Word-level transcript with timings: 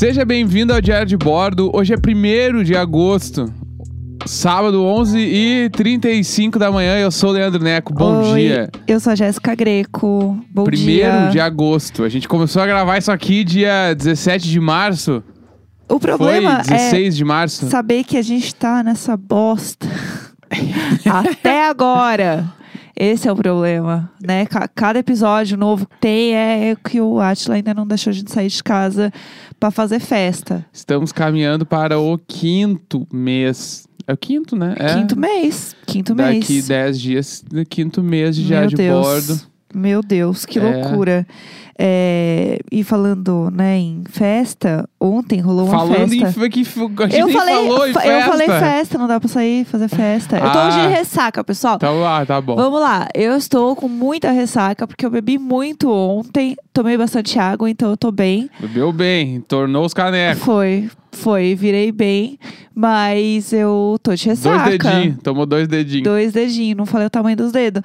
Seja 0.00 0.24
bem-vindo 0.24 0.72
ao 0.72 0.80
Diário 0.80 1.06
de 1.06 1.14
Bordo. 1.14 1.70
Hoje 1.74 1.92
é 1.92 1.96
1 1.98 2.62
de 2.62 2.74
agosto, 2.74 3.52
sábado, 4.24 4.82
11 4.82 5.18
e 5.18 5.68
35 5.68 6.58
da 6.58 6.72
manhã. 6.72 6.96
Eu 6.96 7.10
sou 7.10 7.28
o 7.28 7.32
Leandro 7.34 7.62
Neco. 7.62 7.92
Bom 7.92 8.32
Oi, 8.32 8.40
dia. 8.40 8.70
Eu 8.88 8.98
sou 8.98 9.12
a 9.12 9.14
Jéssica 9.14 9.54
Greco. 9.54 10.42
Bom 10.50 10.62
1 10.62 10.70
dia. 10.70 11.28
de 11.30 11.38
agosto. 11.38 12.02
A 12.02 12.08
gente 12.08 12.26
começou 12.26 12.62
a 12.62 12.66
gravar 12.66 12.96
isso 12.96 13.12
aqui 13.12 13.44
dia 13.44 13.92
17 13.94 14.48
de 14.48 14.58
março. 14.58 15.22
O 15.86 16.00
problema 16.00 16.64
Foi 16.64 16.76
é 16.76 16.78
16 16.78 17.16
de 17.18 17.24
março. 17.26 17.68
saber 17.68 18.02
que 18.02 18.16
a 18.16 18.22
gente 18.22 18.54
tá 18.54 18.82
nessa 18.82 19.18
bosta 19.18 19.86
até 21.04 21.68
agora. 21.68 22.50
Esse 23.02 23.26
é 23.28 23.32
o 23.32 23.36
problema, 23.36 24.10
né? 24.22 24.44
Ca- 24.44 24.68
Cada 24.68 24.98
episódio 24.98 25.56
novo 25.56 25.86
que 25.86 25.96
tem 26.00 26.34
é 26.34 26.76
que 26.76 27.00
o 27.00 27.18
Atila 27.18 27.54
ainda 27.54 27.72
não 27.72 27.86
deixou 27.86 28.10
a 28.10 28.14
gente 28.14 28.30
sair 28.30 28.48
de 28.48 28.62
casa 28.62 29.10
pra 29.58 29.70
fazer 29.70 30.00
festa. 30.00 30.66
Estamos 30.70 31.10
caminhando 31.10 31.64
para 31.64 31.98
o 31.98 32.18
quinto 32.18 33.06
mês. 33.10 33.86
É 34.06 34.12
o 34.12 34.16
quinto, 34.18 34.54
né? 34.54 34.74
É. 34.78 34.94
Quinto 34.96 35.18
mês. 35.18 35.74
Quinto 35.86 36.14
Daqui 36.14 36.52
mês. 36.52 36.68
10 36.68 37.00
dias, 37.00 37.44
do 37.48 37.64
quinto 37.64 38.02
mês 38.02 38.36
de 38.36 38.44
Diário 38.44 38.68
Meu 38.68 38.76
de 38.76 38.76
Deus. 38.76 39.06
Bordo. 39.06 39.40
Meu 39.74 40.02
Deus, 40.02 40.44
que 40.44 40.58
É. 40.58 40.62
loucura. 40.62 41.26
É, 41.82 42.58
e 42.70 42.84
falando, 42.84 43.50
né, 43.50 43.78
em 43.78 44.04
festa, 44.10 44.86
ontem 45.00 45.40
rolou 45.40 45.64
uma 45.64 45.78
Falando 45.78 46.10
festa. 46.10 46.14
em. 46.14 46.26
fe- 46.32 46.50
Que, 46.50 46.60
a 46.60 47.06
gente 47.08 47.18
Eu 47.18 47.26
nem 47.28 47.34
falei, 47.36 47.54
falou 47.54 47.86
em 47.88 47.92
festa. 47.94 48.08
eu 48.10 48.20
falei 48.22 48.46
festa, 48.48 48.98
não 48.98 49.08
dá 49.08 49.18
pra 49.18 49.28
sair 49.30 49.64
fazer 49.64 49.88
festa. 49.88 50.36
Eu 50.36 50.42
tô 50.52 50.58
Ah. 50.58 50.68
hoje 50.68 50.80
de 50.82 50.88
ressaca, 50.88 51.42
pessoal. 51.42 51.76
Então, 51.76 52.04
ah, 52.06 52.26
tá 52.26 52.38
bom. 52.38 52.54
Vamos 52.54 52.80
lá, 52.82 53.08
eu 53.14 53.34
estou 53.34 53.74
com 53.74 53.88
muita 53.88 54.30
ressaca 54.30 54.86
porque 54.86 55.06
eu 55.06 55.10
bebi 55.10 55.38
muito 55.38 55.90
ontem, 55.90 56.54
tomei 56.70 56.98
bastante 56.98 57.38
água, 57.38 57.70
então 57.70 57.88
eu 57.88 57.96
tô 57.96 58.10
bem. 58.12 58.50
Bebeu 58.60 58.92
bem, 58.92 59.40
tornou 59.40 59.86
os 59.86 59.94
canecos. 59.94 60.42
Foi, 60.44 60.90
foi, 61.12 61.54
virei 61.54 61.90
bem, 61.92 62.38
mas 62.74 63.54
eu 63.54 63.96
tô 64.02 64.14
de 64.14 64.26
ressaca. 64.26 64.64
Dois 64.66 64.78
dedinhos, 64.78 65.16
tomou 65.22 65.46
dois 65.46 65.66
dedinhos. 65.66 66.04
Dois 66.04 66.32
dedinhos, 66.34 66.76
não 66.76 66.84
falei 66.84 67.06
o 67.06 67.10
tamanho 67.10 67.38
dos 67.38 67.52
dedos. 67.52 67.82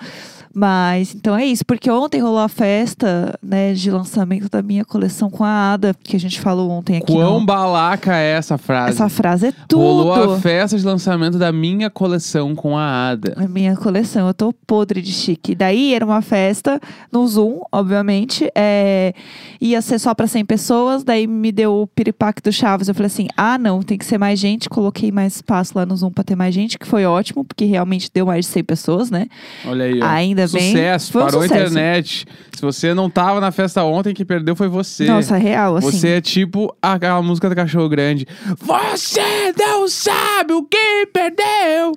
Mas, 0.58 1.14
então 1.14 1.36
é 1.36 1.46
isso, 1.46 1.66
porque 1.66 1.92
ontem 1.92 2.22
rolou 2.22 2.40
a 2.40 2.48
festa, 2.48 3.38
né, 3.44 3.74
de 3.74 3.92
lançamento 3.92 4.50
da 4.50 4.62
minha 4.62 4.86
coleção 4.86 5.30
com 5.30 5.44
a 5.44 5.74
Ada, 5.74 5.94
que 6.02 6.16
a 6.16 6.20
gente 6.20 6.40
falou 6.40 6.72
ontem 6.72 6.96
aqui. 6.96 7.12
Quão 7.12 7.42
no- 7.42 7.46
balaca 7.46 8.16
é 8.16 8.32
essa 8.32 8.58
frase? 8.58 8.92
Essa 8.92 9.10
frase 9.10 9.48
é 9.48 9.52
tudo. 9.68 9.82
Rolou 9.82 10.34
a 10.34 10.40
festa 10.40 10.78
de 10.78 10.86
lançamento 10.86 11.38
da 11.38 11.52
minha 11.52 11.90
coleção 11.90 12.56
com 12.56 12.78
a 12.78 13.10
Ada. 13.10 13.34
A 13.36 13.50
minha 13.50 13.76
coleção, 13.76 14.28
eu 14.28 14.34
tô 14.34 14.54
podre 14.66 15.02
de 15.02 15.12
chique. 15.12 15.54
Daí 15.54 15.94
era 15.94 16.06
uma 16.06 16.22
festa 16.22 16.80
no 17.12 17.28
Zoom, 17.28 17.60
obviamente. 17.72 18.50
é, 18.56 19.14
ia 19.60 19.82
ser 19.82 20.00
só 20.00 20.14
pra 20.14 20.26
100 20.28 20.46
pessoas. 20.46 21.04
Daí 21.04 21.28
me 21.28 21.52
deu 21.52 21.82
o 21.82 21.88
piripaque 21.88 22.42
do 22.42 22.52
Chaves. 22.52 22.88
Eu 22.88 22.96
falei 22.96 23.08
assim: 23.08 23.28
ah, 23.36 23.58
não, 23.58 23.82
tem 23.82 23.98
que 23.98 24.06
ser 24.06 24.18
mais 24.18 24.40
gente. 24.40 24.70
Coloquei 24.70 25.12
mais 25.12 25.36
espaço 25.36 25.74
lá 25.76 25.86
no 25.86 25.96
Zoom 25.98 26.12
pra 26.12 26.24
ter 26.24 26.36
mais 26.36 26.54
gente, 26.56 26.80
que 26.80 26.88
foi 26.88 27.06
ótimo, 27.06 27.44
porque 27.44 27.66
realmente 27.66 28.10
deu 28.14 28.26
mais 28.26 28.46
de 28.46 28.52
100 28.52 28.64
pessoas, 28.64 29.12
né? 29.12 29.28
Olha 29.66 29.86
aí, 29.86 30.00
ó. 30.02 30.06
Ainda 30.06 30.45
bem. 30.48 30.72
Sucesso, 30.72 31.12
Foi 31.12 31.22
um 31.22 31.26
parou 31.26 31.40
a 31.42 31.44
sucesso. 31.44 31.62
internet. 31.72 32.26
Se 32.56 32.62
você 32.62 32.94
não 32.94 33.10
tava 33.10 33.40
na 33.42 33.52
festa 33.52 33.84
ontem, 33.84 34.14
quem 34.14 34.26
perdeu 34.26 34.56
foi 34.56 34.68
você. 34.68 35.06
Nossa, 35.06 35.36
real, 35.38 35.78
assim. 35.78 35.92
Você 35.92 36.08
é 36.10 36.22
tipo 36.22 36.76
aquela 36.82 37.22
música 37.22 37.50
do 37.50 37.56
cachorro 37.56 37.90
grande. 37.90 38.28
Você 38.60 39.54
não 39.58 39.88
sabe 39.88 40.54
o 40.54 40.64
que 40.64 41.06
perdeu. 41.14 41.94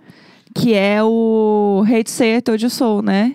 Que 0.55 0.75
é 0.75 1.03
o 1.03 1.85
Hate 1.87 2.11
Say 2.11 2.37
I 2.39 2.43
Told 2.43 2.65
You 2.65 2.71
So, 2.71 3.01
né? 3.03 3.35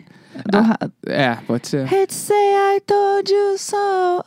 Do, 0.51 0.59
ra- 0.59 0.77
É, 1.05 1.37
pode 1.47 1.67
ser. 1.67 1.83
Hate 1.85 2.13
Say 2.13 2.35
I 2.35 2.81
Told 2.81 3.31
You 3.31 3.55
So, 3.57 3.75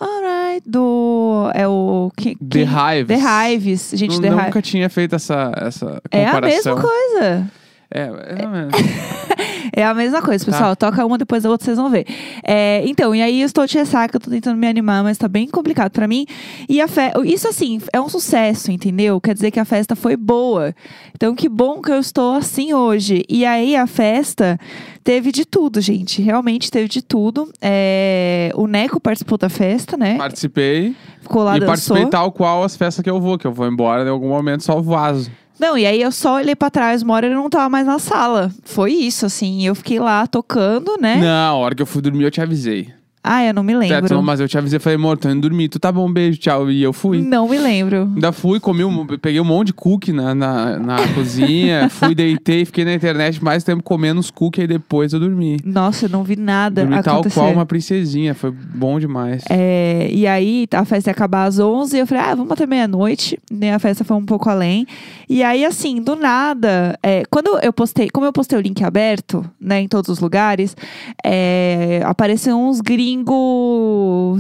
alright. 0.01 0.63
Do. 0.65 1.51
É 1.53 1.67
o. 1.69 2.11
Que, 2.17 2.37
The 2.37 2.61
Hives. 2.61 3.09
The 3.09 3.19
Hives. 3.55 3.91
Gente, 3.93 4.21
The 4.21 4.29
Hives. 4.29 4.45
Nunca 4.45 4.63
tinha 4.63 4.89
feito 4.89 5.17
essa, 5.17 5.53
essa 5.57 6.01
É 6.11 6.25
a 6.27 6.33
comparação. 6.33 6.77
mesma 6.77 6.89
coisa. 6.89 7.51
É, 7.91 8.01
é, 8.03 8.47
mesmo. 8.47 8.71
É 9.77 9.85
a 9.85 9.93
mesma 9.93 10.23
coisa, 10.23 10.43
Tá. 10.45 10.51
pessoal. 10.51 10.75
Toca 10.75 11.05
uma 11.05 11.19
depois 11.19 11.43
da 11.43 11.51
outra, 11.51 11.67
vocês 11.67 11.77
vão 11.77 11.91
ver. 11.91 12.07
É, 12.43 12.83
então, 12.87 13.15
e 13.15 13.21
aí 13.21 13.43
eu 13.43 13.47
estou 13.47 13.67
de 13.67 13.77
ressaca, 13.77 14.17
eu 14.17 14.21
tô 14.21 14.31
tentando 14.31 14.57
me 14.57 14.67
animar, 14.67 15.05
mas 15.05 15.19
tá 15.19 15.29
bem 15.29 15.47
complicado 15.47 15.91
pra 15.93 16.09
mim. 16.09 16.25
E 16.67 16.81
a 16.81 16.89
fe... 16.89 17.13
isso, 17.27 17.47
assim, 17.47 17.79
é 17.93 18.01
um 18.01 18.09
sucesso, 18.09 18.73
entendeu? 18.73 19.21
Quer 19.21 19.35
dizer 19.35 19.51
que 19.51 19.61
a 19.61 19.67
festa 19.67 19.95
foi 19.95 20.17
boa. 20.17 20.75
Então, 21.15 21.35
que 21.35 21.47
bom 21.49 21.83
que 21.83 21.93
eu 21.93 21.99
estou 22.01 22.35
assim 22.37 22.73
hoje. 22.73 23.23
E 23.29 23.45
aí, 23.45 23.77
a 23.77 23.87
festa 23.87 24.59
teve 25.05 25.31
de 25.31 25.45
tudo, 25.45 25.79
gente. 25.81 26.23
Realmente 26.23 26.71
teve 26.71 26.89
de 26.89 27.03
tudo. 27.03 27.51
É, 27.61 28.51
O 28.55 28.67
Neco 28.67 28.99
participou 28.99 29.37
da 29.37 29.51
festa, 29.51 29.97
né? 29.97 30.17
Participei. 30.17 30.97
Ficou 31.21 31.43
lá, 31.43 31.59
e 31.59 31.61
participei 31.61 31.97
dançou. 32.05 32.11
tal 32.11 32.33
qual 32.33 32.65
as 32.65 32.77
festas 32.77 33.03
que 33.03 33.11
eu 33.11 33.21
vou, 33.21 33.37
que 33.37 33.47
eu 33.47 33.53
vou 33.53 33.67
embora 33.67 34.05
em 34.05 34.09
algum 34.09 34.29
momento 34.29 34.63
só 34.63 34.81
vazo. 34.81 35.31
Não, 35.59 35.77
e 35.77 35.87
aí 35.87 36.01
eu 36.01 36.13
só 36.13 36.35
olhei 36.35 36.55
pra 36.55 36.71
trás, 36.71 37.03
uma 37.03 37.15
hora 37.15 37.27
ele 37.27 37.35
não 37.35 37.49
tava 37.49 37.69
mais 37.69 37.87
na 37.87 37.99
sala. 37.99 38.51
Foi 38.65 38.93
isso, 38.93 39.25
assim. 39.27 39.67
Eu 39.67 39.75
fiquei 39.75 39.99
lá 39.99 40.27
tocando, 40.27 40.97
né? 41.01 41.17
Não, 41.17 41.57
a 41.57 41.59
hora 41.59 41.75
que 41.75 41.83
eu 41.83 41.87
fui 41.87 42.03
dormir 42.03 42.25
eu 42.25 42.31
te 42.31 42.41
avisei. 42.41 42.93
Ah, 43.27 43.45
eu 43.45 43.53
não 43.53 43.63
me 43.63 43.73
Certo, 43.73 43.91
lembro. 44.03 44.15
não, 44.15 44.23
mas 44.23 44.39
eu 44.41 44.49
te 44.49 44.57
avisei, 44.57 44.79
falei, 44.79 44.97
amor, 44.97 45.19
tô 45.19 45.29
indo 45.29 45.41
dormir. 45.41 45.69
Tu 45.69 45.79
tá 45.81 45.91
bom, 45.91 46.11
beijo, 46.11 46.39
tchau. 46.39 46.71
E 46.71 46.83
eu 46.83 46.93
fui. 46.93 47.21
Não 47.21 47.49
me 47.49 47.59
lembro. 47.59 48.11
Ainda 48.15 48.31
fui, 48.33 48.61
comi, 48.61 48.85
um, 48.85 49.07
peguei 49.07 49.41
um 49.41 49.45
monte 49.45 49.67
de 49.69 49.73
cookie 49.73 50.13
na, 50.13 50.35
na, 50.35 50.79
na 50.79 50.97
cozinha, 51.15 51.89
fui, 51.91 52.15
deitei, 52.15 52.65
fiquei 52.65 52.85
na 52.85 52.95
internet 52.95 53.43
mais 53.43 53.65
tempo 53.65 53.83
comendo 53.83 54.21
os 54.21 54.31
cookies 54.31 54.65
e 54.65 54.67
depois 54.69 55.13
eu 55.13 55.21
dormi. 55.21 55.57
Nossa, 55.65 56.07
eu 56.07 56.09
não 56.11 56.23
vi 56.23 56.37
nada 56.37 56.83
dormi 56.83 57.03
tal 57.03 57.15
acontecer. 57.17 57.41
qual 57.41 57.53
uma 57.53 57.67
princesinha, 57.67 58.35
foi 58.35 58.51
bom 58.51 58.99
demais. 59.01 59.43
É, 59.51 60.09
e 60.13 60.27
aí, 60.27 60.67
a 60.73 60.85
festa 60.85 61.11
ia 61.11 61.13
acabar 61.13 61.45
às 61.47 61.59
11, 61.59 61.99
eu 61.99 62.07
falei, 62.07 62.23
ah, 62.25 62.35
vamos 62.35 62.53
até 62.53 62.67
meia-noite. 62.67 63.39
Né, 63.51 63.75
a 63.75 63.79
festa 63.79 64.05
foi 64.05 64.17
um 64.17 64.25
pouco 64.25 64.49
além. 64.49 64.87
E 65.29 65.43
aí, 65.43 65.65
assim, 65.65 66.01
do 66.01 66.15
nada, 66.15 66.97
é, 67.03 67.25
quando 67.31 67.59
eu 67.63 67.73
postei, 67.73 68.09
como 68.09 68.25
eu 68.27 68.33
postei 68.33 68.59
o 68.59 68.63
link 68.63 68.85
aberto, 68.85 69.45
né, 69.61 69.81
em 69.81 69.89
todos 69.89 70.09
os 70.11 70.21
lugares, 70.21 70.77
é, 71.25 72.01
apareceram 72.05 72.69
uns 72.69 72.81
gringos 72.81 73.16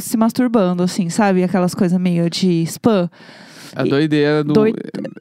se 0.00 0.16
masturbando, 0.16 0.82
assim, 0.82 1.08
sabe? 1.08 1.42
Aquelas 1.42 1.74
coisas 1.74 1.98
meio 2.00 2.28
de 2.28 2.62
spam. 2.62 3.10
A 3.74 3.84
doideira 3.84 4.42
do. 4.42 4.54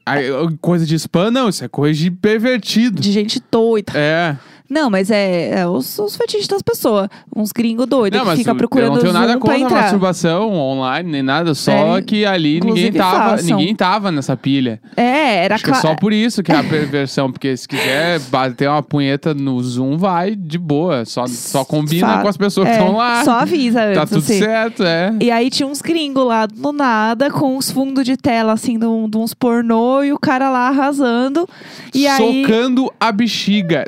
Ai, 0.05 0.29
coisa 0.61 0.85
de 0.85 0.95
spam, 0.95 1.29
não, 1.29 1.49
isso 1.49 1.63
é 1.63 1.67
coisa 1.67 1.99
de 1.99 2.09
pervertido. 2.09 3.01
De 3.01 3.11
gente 3.11 3.41
doida. 3.51 3.91
É. 3.95 4.38
Não, 4.70 4.90
mas 4.90 5.12
é, 5.12 5.59
é 5.62 5.68
os, 5.68 5.98
os 6.00 6.16
fetiches 6.16 6.48
das 6.48 6.62
pessoas. 6.62 7.08
Uns 7.36 7.52
gringos 7.52 7.86
doidos 7.86 8.18
Não, 8.18 8.26
que 8.26 8.31
mas 8.31 8.40
fica 8.40 8.56
procurando 8.56 8.88
eu 8.88 8.94
não 8.96 9.00
tenho 9.02 9.14
Zoom 9.14 9.20
nada 9.20 9.31
pra 9.34 9.40
contra 9.42 9.56
a 9.56 9.59
entrar. 9.59 9.81
masturbação 9.84 10.53
online, 10.53 11.12
nem 11.12 11.22
nada, 11.24 11.53
só 11.53 11.98
É, 11.98 12.02
que 12.02 12.26
ali 12.26 12.56
ninguém 12.56 12.58
inclusive 12.58 12.98
tava, 12.98 13.30
façam. 13.38 13.58
ninguém 13.58 13.76
tava 13.76 14.12
nessa 14.12 14.36
pilha. 14.36 14.81
É, 14.98 15.44
era 15.46 15.56
Acho 15.56 15.64
que 15.64 15.70
é 15.70 15.74
claro. 15.74 15.88
só 15.90 15.96
por 15.96 16.12
isso 16.12 16.42
que 16.42 16.52
é 16.52 16.56
a 16.56 16.64
perversão, 16.66 17.31
porque 17.31 17.56
se 17.56 17.68
quiser 17.68 18.20
bater 18.22 18.68
uma 18.70 18.81
punheta 18.81 19.34
no 19.34 19.62
Zoom, 19.62 19.98
vai 19.98 20.36
de 20.36 20.58
boa, 20.58 21.06
só, 21.06 21.28
só 21.28 21.64
combina 21.64 22.08
Fa- 22.08 22.22
com 22.24 22.28
as 22.28 22.38
pessoas 22.38 22.68
que 22.68 22.74
é, 22.74 22.78
estão 22.80 22.96
lá. 22.97 23.24
Só 23.24 23.32
avisa 23.40 23.84
antes, 23.84 23.96
Tá 24.00 24.06
tudo 24.08 24.20
assim. 24.20 24.40
certo, 24.40 24.84
é. 24.84 25.14
E 25.22 25.30
aí 25.32 25.50
tinha 25.50 25.68
uns 25.68 25.82
gringos 25.82 26.26
lá 26.26 26.46
do 26.46 26.72
nada, 26.72 27.30
com 27.30 27.56
uns 27.58 27.70
fundos 27.70 28.03
de 28.03 28.18
tela, 28.18 28.53
assim, 28.53 28.80
de, 28.80 28.86
um- 28.86 29.08
de 29.09 29.18
uns 29.18 29.34
pornô, 29.34 30.03
e 30.03 30.12
o 30.12 30.18
cara 30.20 30.50
lá 30.50 30.70
arrasando. 30.70 31.47
E 31.94 32.08
aí. 32.08 32.42
Socando 32.44 32.92
a 33.00 33.12
bexiga, 33.12 33.86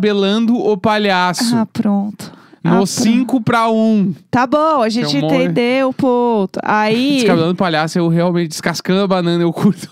descabelando 0.00 0.56
o 0.56 0.76
palhaço. 0.76 1.54
Ah, 1.56 1.66
pronto. 1.70 2.32
Ah, 2.64 2.68
no 2.70 2.74
pronto. 2.76 2.86
5 2.86 3.40
pra 3.42 3.68
1. 3.70 3.74
Um. 3.74 4.14
Tá 4.30 4.46
bom, 4.46 4.82
a 4.82 4.88
gente 4.88 5.16
um 5.16 5.18
entendeu 5.26 5.90
o 5.90 5.94
ponto. 5.94 6.58
Aí. 6.62 7.16
Descabelando 7.16 7.52
o 7.52 7.56
palhaço, 7.56 7.98
eu 7.98 8.08
realmente 8.08 8.48
descascando 8.48 9.02
a 9.02 9.06
banana, 9.06 9.42
eu 9.42 9.52
curto. 9.52 9.88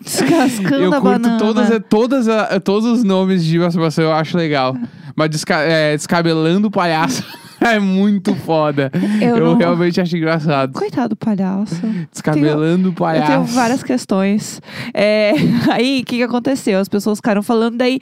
Descascando 0.00 0.74
eu 0.82 0.92
a 0.92 1.00
curto 1.00 1.22
banana. 1.22 1.38
todas, 1.38 1.68
todas, 1.88 2.28
a- 2.28 2.58
todos 2.60 2.84
os 2.88 3.04
nomes 3.04 3.44
de 3.44 3.58
masturbação, 3.58 4.04
eu 4.04 4.12
acho 4.12 4.36
legal. 4.36 4.76
Mas 5.14 5.30
desca- 5.30 5.60
é, 5.62 5.96
descabelando 5.96 6.68
o 6.68 6.70
palhaço 6.70 7.24
é 7.70 7.78
muito 7.78 8.34
foda. 8.34 8.90
Eu 9.20 9.36
Eu, 9.36 9.44
não- 9.44 9.56
realmente 9.56 10.00
acho 10.00 10.16
engraçado. 10.16 10.72
Coitado 10.72 11.10
do 11.10 11.16
palhaço. 11.16 11.80
Descabelando 12.10 12.90
o 12.90 12.92
palhaço. 12.92 13.32
Eu 13.32 13.36
tenho 13.36 13.44
várias 13.54 13.82
questões. 13.82 14.60
É, 14.92 15.32
aí, 15.70 16.00
o 16.02 16.04
que, 16.04 16.16
que 16.16 16.22
aconteceu? 16.22 16.78
As 16.78 16.88
pessoas 16.88 17.18
ficaram 17.18 17.42
falando, 17.42 17.76
daí 17.76 17.98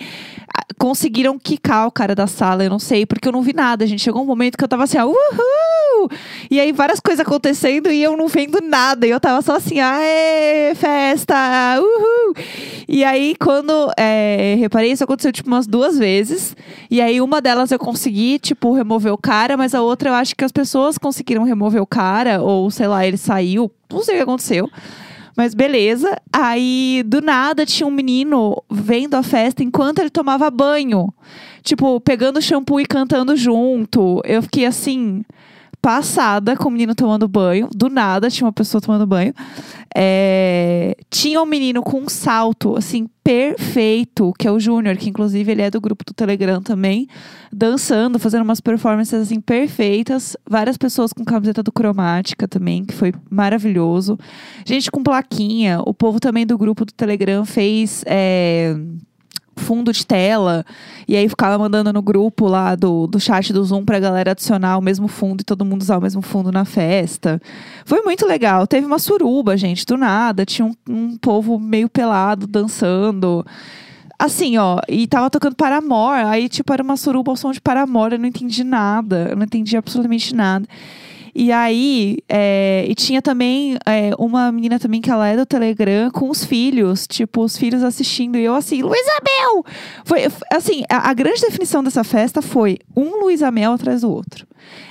ah, 0.57 0.65
conseguiram 0.79 1.39
quicar 1.39 1.87
o 1.87 1.91
cara 1.91 2.15
da 2.15 2.27
sala, 2.27 2.65
eu 2.65 2.71
não 2.71 2.79
sei, 2.79 3.05
porque 3.07 3.29
eu 3.29 3.33
não 3.33 3.43
vi 3.43 3.53
nada. 3.53 3.87
gente 3.87 4.03
chegou 4.03 4.23
um 4.23 4.27
momento 4.27 4.57
que 4.57 4.65
eu 4.65 4.69
tava 4.69 4.85
assim, 4.85 4.99
ó, 4.99 5.07
uhul! 5.07 6.11
E 6.51 6.59
aí, 6.59 6.73
várias 6.73 7.01
coisas 7.01 7.21
acontecendo 7.25 7.91
e 7.91 8.03
eu 8.03 8.17
não 8.17 8.29
vendo 8.29 8.61
nada. 8.63 9.07
E 9.07 9.11
eu 9.11 9.21
tava 9.21 9.43
só 9.43 9.57
assim, 9.57 9.81
aê, 9.81 10.75
festa, 10.75 11.35
uhul! 11.79 12.35
E 12.89 13.05
aí, 13.05 13.35
quando 13.39 13.73
é, 13.97 14.57
reparei, 14.59 14.91
isso 14.93 15.05
aconteceu 15.05 15.33
tipo 15.33 15.49
umas 15.49 15.67
duas 15.67 15.99
vezes. 15.99 16.57
E 16.91 17.01
aí, 17.01 17.21
uma 17.21 17.41
delas 17.41 17.71
eu 17.71 17.79
consegui, 17.79 18.39
tipo, 18.39 18.73
remover 18.73 19.13
o 19.13 19.19
cara, 19.19 19.50
mas 19.57 19.75
a 19.75 19.83
outra 19.83 20.11
eu 20.11 20.15
acho 20.15 20.35
que 20.35 20.45
as 20.45 20.53
pessoas 20.53 20.99
conseguiram 20.99 21.45
remover 21.45 21.83
o 21.83 21.87
cara, 21.87 22.43
ou 22.43 22.71
sei 22.71 22.87
lá, 22.87 23.07
ele 23.07 23.17
saiu, 23.17 23.71
não 23.91 24.03
sei 24.03 24.15
o 24.15 24.19
que 24.19 24.23
aconteceu. 24.23 24.71
Mas 25.37 25.55
beleza. 25.55 26.21
Aí, 26.33 27.03
do 27.07 27.21
nada, 27.23 27.65
tinha 27.65 27.87
um 27.87 27.91
menino 27.91 28.63
vendo 28.71 29.15
a 29.15 29.23
festa 29.23 29.63
enquanto 29.63 30.01
ele 30.01 30.11
tomava 30.11 30.51
banho. 30.51 31.13
Tipo, 31.63 32.01
pegando 32.01 32.43
shampoo 32.43 32.81
e 32.81 32.87
cantando 32.87 33.37
junto. 33.37 34.21
Eu 34.25 34.43
fiquei 34.43 34.67
assim. 34.67 35.25
Passada 35.81 36.57
com 36.57 36.69
o 36.69 36.71
menino 36.71 36.95
tomando 36.95 37.27
banho. 37.27 37.69
Do 37.75 37.89
nada 37.89 38.31
tinha 38.31 38.47
uma 38.47 38.53
pessoa 38.53 38.81
tomando 38.81 39.07
banho. 39.07 39.35
É, 39.95 40.97
tinha 41.11 41.41
um 41.43 41.47
menino 41.47 41.83
com 41.83 42.01
um 42.01 42.09
salto, 42.09 42.77
assim, 42.77 43.09
perfeito, 43.25 44.33
que 44.39 44.47
é 44.47 44.53
o 44.53 44.61
Júnior, 44.61 44.97
que 44.97 45.09
inclusive 45.09 45.51
ele 45.51 45.63
é 45.63 45.71
do 45.71 45.81
grupo 45.81 46.05
do 46.05 46.15
Telegram 46.15 46.63
também, 46.63 47.09
dançando, 47.53 48.19
fazendo 48.19 48.43
umas 48.43 48.61
performances 48.61 49.15
assim 49.15 49.41
perfeitas. 49.41 50.37
Várias 50.49 50.77
pessoas 50.77 51.13
com 51.13 51.25
camiseta 51.25 51.63
do 51.63 51.73
Cromática 51.73 52.47
também, 52.47 52.85
que 52.85 52.95
foi 52.95 53.13
maravilhoso. 53.29 54.19
Gente 54.65 54.91
com 54.91 55.03
plaquinha. 55.03 55.81
O 55.85 55.95
povo 55.95 56.21
também 56.21 56.47
do 56.47 56.59
grupo 56.59 56.85
do 56.85 56.93
Telegram 56.93 57.45
fez. 57.45 58.05
É, 58.07 58.77
fundo 59.61 59.93
de 59.93 60.07
tela. 60.07 60.65
E 61.07 61.17
aí 61.17 61.29
ficava 61.29 61.59
mandando 61.59 61.93
no 61.93 62.03
grupo 62.03 62.47
lá 62.49 62.75
do, 62.75 63.07
do 63.07 63.21
chat 63.21 63.53
do 63.53 63.65
Zoom 63.65 63.85
pra 63.85 64.01
galera 64.01 64.33
adicionar 64.33 64.79
o 64.79 64.83
mesmo 64.83 65.07
fundo 65.07 65.43
e 65.43 65.45
todo 65.45 65.65
mundo 65.65 65.83
usar 65.83 65.99
o 65.99 66.03
mesmo 66.03 66.23
fundo 66.23 66.51
na 66.51 66.65
festa. 66.65 67.41
Foi 67.85 68.03
muito 68.03 68.27
legal. 68.27 68.67
Teve 68.67 68.87
uma 68.87 68.99
suruba, 68.99 69.57
gente, 69.57 69.87
do 69.87 69.97
nada. 69.97 70.45
Tinha 70.45 70.67
um, 70.67 70.75
um 70.89 71.17
povo 71.17 71.59
meio 71.59 71.89
pelado 71.89 72.47
dançando. 72.47 73.45
Assim, 74.19 74.59
ó, 74.59 74.81
e 74.87 75.07
tava 75.07 75.31
tocando 75.31 75.57
Paramore, 75.57 76.27
aí, 76.27 76.47
tipo, 76.47 76.71
era 76.75 76.83
uma 76.83 76.99
suruba 76.99 77.33
ao 77.33 77.37
som 77.37 77.53
de 77.53 77.61
Paramore, 77.61 78.13
eu 78.13 78.19
não 78.19 78.27
entendi 78.27 78.63
nada, 78.63 79.29
eu 79.31 79.37
não 79.37 79.45
entendi 79.45 79.79
absolutamente 79.79 80.35
nada. 80.35 80.69
E 81.35 81.53
aí, 81.53 82.19
é, 82.29 82.85
e 82.89 82.95
tinha 82.95 83.23
também 83.23 83.77
é, 83.87 84.11
uma 84.19 84.51
menina 84.51 84.79
também 84.79 85.01
que 85.01 85.11
ela 85.11 85.27
é 85.27 85.37
do 85.37 85.47
Telegram 85.47 86.11
com 86.11 86.29
os 86.29 86.45
filhos, 86.45 87.07
tipo, 87.07 87.43
os 87.43 87.57
filhos 87.57 87.83
assistindo. 87.83 88.37
E 88.37 88.45
eu 88.45 88.55
assim, 88.55 88.83
Luísa 88.83 89.13
Mel! 89.25 89.65
Foi, 90.05 90.27
assim, 90.53 90.83
a, 90.91 91.11
a, 91.11 91.15
grande 91.15 91.41
definição 91.41 91.83
dessa 91.83 92.05
festa 92.05 92.43
foi 92.43 92.79
um 92.97 93.23
Luísa 93.23 93.51
Mel 93.51 93.73
atrás 93.73 94.03
do 94.03 94.11
outro. 94.11 94.47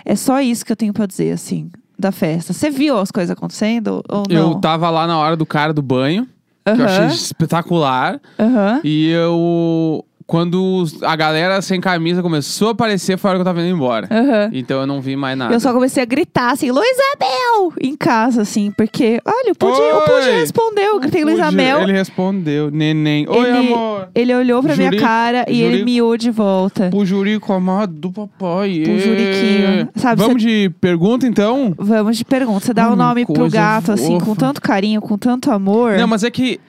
É 0.06 0.16
só 0.16 0.42
isso 0.42 0.66
que 0.66 0.72
eu 0.72 0.78
tenho 0.78 0.94
pra 0.94 1.06
dizer, 1.06 1.32
assim, 1.32 1.70
da 1.98 2.12
festa. 2.12 2.54
Você 2.54 2.70
viu 2.70 2.98
as 2.98 3.12
coisas 3.12 3.32
acontecendo 3.32 4.04
ou 4.10 4.24
não? 4.30 4.52
Eu 4.52 4.56
tava 4.56 4.90
lá 4.90 5.06
na 5.06 5.18
hora 5.18 5.36
do 5.36 5.46
cara 5.46 5.74
do 5.74 5.82
banho. 5.82 6.28
Uhum. 6.68 6.76
Que 6.76 6.82
eu 6.82 6.86
achei 6.86 7.06
espetacular. 7.08 8.20
Uhum. 8.38 8.82
E 8.84 9.10
eu 9.10 10.06
quando 10.30 10.86
a 11.02 11.16
galera 11.16 11.60
sem 11.60 11.82
camisa 11.82 12.22
começou 12.22 12.68
a 12.68 12.72
aparecer, 12.74 13.18
foi 13.18 13.28
a 13.28 13.32
hora 13.32 13.40
que 13.40 13.42
eu 13.42 13.46
tava 13.46 13.62
indo 13.62 13.76
embora. 13.76 14.08
Uhum. 14.12 14.50
Então 14.54 14.80
eu 14.80 14.86
não 14.86 15.02
vi 15.02 15.16
mais 15.16 15.36
nada. 15.36 15.52
Eu 15.52 15.60
só 15.60 15.74
comecei 15.74 16.04
a 16.04 16.06
gritar 16.06 16.52
assim, 16.52 16.70
Luizabel! 16.70 17.74
Em 17.82 17.98
casa, 17.98 18.44
assim, 18.44 18.70
porque, 18.78 19.20
olha, 19.26 19.52
o 19.52 19.56
Pudim, 19.56 19.82
o 19.82 20.02
Pudim 20.02 20.38
respondeu. 20.38 20.84
Eu 20.84 21.00
gritei 21.00 21.26
Luizabel. 21.26 21.82
Ele 21.82 21.94
respondeu, 21.94 22.70
neném. 22.70 23.26
Oi, 23.28 23.50
ele, 23.50 23.58
amor. 23.58 24.10
Ele 24.14 24.36
olhou 24.36 24.62
pra 24.62 24.76
Jurico, 24.76 24.96
minha 24.96 25.02
cara 25.02 25.46
e 25.48 25.56
Jurico, 25.56 25.74
ele 25.74 25.84
miou 25.84 26.16
de 26.16 26.30
volta. 26.30 26.90
Pro 26.92 27.04
Jurico 27.04 27.52
amado 27.52 27.94
do 27.94 28.12
papai. 28.12 28.84
Pro 28.84 29.00
Juriquinho. 29.00 29.90
Sabe, 29.96 30.22
Vamos 30.22 30.44
cê... 30.44 30.48
de 30.48 30.70
pergunta, 30.80 31.26
então? 31.26 31.74
Vamos 31.76 32.16
de 32.16 32.24
pergunta. 32.24 32.68
Você 32.68 32.74
dá 32.74 32.88
o 32.88 32.94
um 32.94 32.96
nome 32.96 33.26
pro 33.26 33.50
gato, 33.50 33.88
fofa. 33.88 33.94
assim, 33.94 34.20
com 34.20 34.36
tanto 34.36 34.62
carinho, 34.62 35.02
com 35.02 35.18
tanto 35.18 35.50
amor. 35.50 35.98
Não, 35.98 36.08
mas 36.08 36.24
é 36.24 36.30
que 36.30 36.60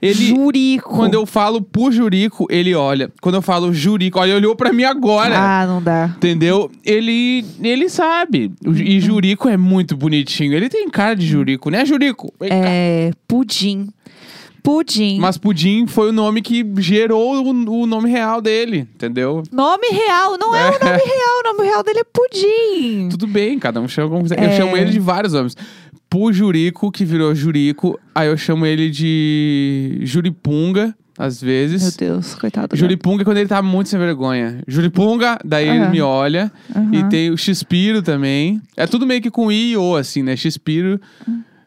ele... 0.00 0.14
Jurico. 0.14 0.94
Quando 0.94 1.14
eu 1.14 1.26
falo 1.26 1.60
pro 1.60 1.90
Jurico, 1.90 2.46
ele 2.48 2.76
olha. 2.76 3.07
Quando 3.20 3.36
eu 3.36 3.42
falo 3.42 3.72
Jurico, 3.72 4.18
olha, 4.18 4.30
ele 4.30 4.38
olhou 4.38 4.56
pra 4.56 4.72
mim 4.72 4.84
agora. 4.84 5.34
Ah, 5.36 5.66
não 5.66 5.82
dá. 5.82 6.14
Entendeu? 6.16 6.70
Ele, 6.84 7.44
ele 7.62 7.88
sabe. 7.88 8.52
E 8.64 9.00
Jurico 9.00 9.48
é 9.48 9.56
muito 9.56 9.96
bonitinho. 9.96 10.54
Ele 10.54 10.68
tem 10.68 10.88
cara 10.88 11.14
de 11.14 11.26
Jurico, 11.26 11.70
né, 11.70 11.84
Jurico? 11.84 12.32
Vem 12.40 12.50
é, 12.52 13.10
cá. 13.10 13.18
Pudim. 13.26 13.88
Pudim. 14.62 15.18
Mas 15.18 15.38
Pudim 15.38 15.86
foi 15.86 16.10
o 16.10 16.12
nome 16.12 16.42
que 16.42 16.64
gerou 16.78 17.42
o, 17.42 17.50
o, 17.82 17.86
nome 17.86 18.10
real 18.10 18.40
dele, 18.40 18.86
entendeu? 18.94 19.42
Nome 19.50 19.88
real? 19.88 20.36
Não 20.36 20.54
é, 20.54 20.62
é 20.62 20.66
o 20.68 20.72
nome 20.72 21.02
real. 21.04 21.40
O 21.40 21.52
nome 21.52 21.64
real 21.64 21.82
dele 21.82 22.00
é 22.00 22.04
Pudim. 22.04 23.08
Tudo 23.08 23.26
bem, 23.26 23.58
cada 23.58 23.80
um 23.80 23.88
chama 23.88 24.10
como 24.10 24.22
quiser. 24.22 24.38
É. 24.38 24.46
Eu 24.46 24.56
chamo 24.56 24.76
ele 24.76 24.90
de 24.90 24.98
vários 24.98 25.32
nomes. 25.32 25.56
Pujurico, 26.10 26.90
que 26.90 27.04
virou 27.04 27.34
Jurico. 27.34 27.98
Aí 28.14 28.28
eu 28.28 28.36
chamo 28.36 28.66
ele 28.66 28.90
de 28.90 30.00
Juripunga 30.02 30.94
às 31.18 31.40
vezes. 31.40 31.82
Meu 31.82 32.10
Deus, 32.14 32.34
coitado. 32.34 32.76
Juripunga 32.76 33.22
é 33.22 33.24
quando 33.24 33.38
ele 33.38 33.48
tá 33.48 33.60
muito 33.60 33.88
sem 33.88 33.98
vergonha. 33.98 34.60
Juripunga, 34.68 35.38
daí 35.44 35.68
ele 35.68 35.88
me 35.88 36.00
olha. 36.00 36.52
E 36.92 37.02
tem 37.04 37.30
o 37.30 37.36
Xpiro 37.36 38.00
também. 38.00 38.62
É 38.76 38.86
tudo 38.86 39.06
meio 39.06 39.20
que 39.20 39.30
com 39.30 39.50
I 39.50 39.72
e 39.72 39.76
O, 39.76 39.96
assim, 39.96 40.22
né? 40.22 40.36
Xpiro. 40.36 41.00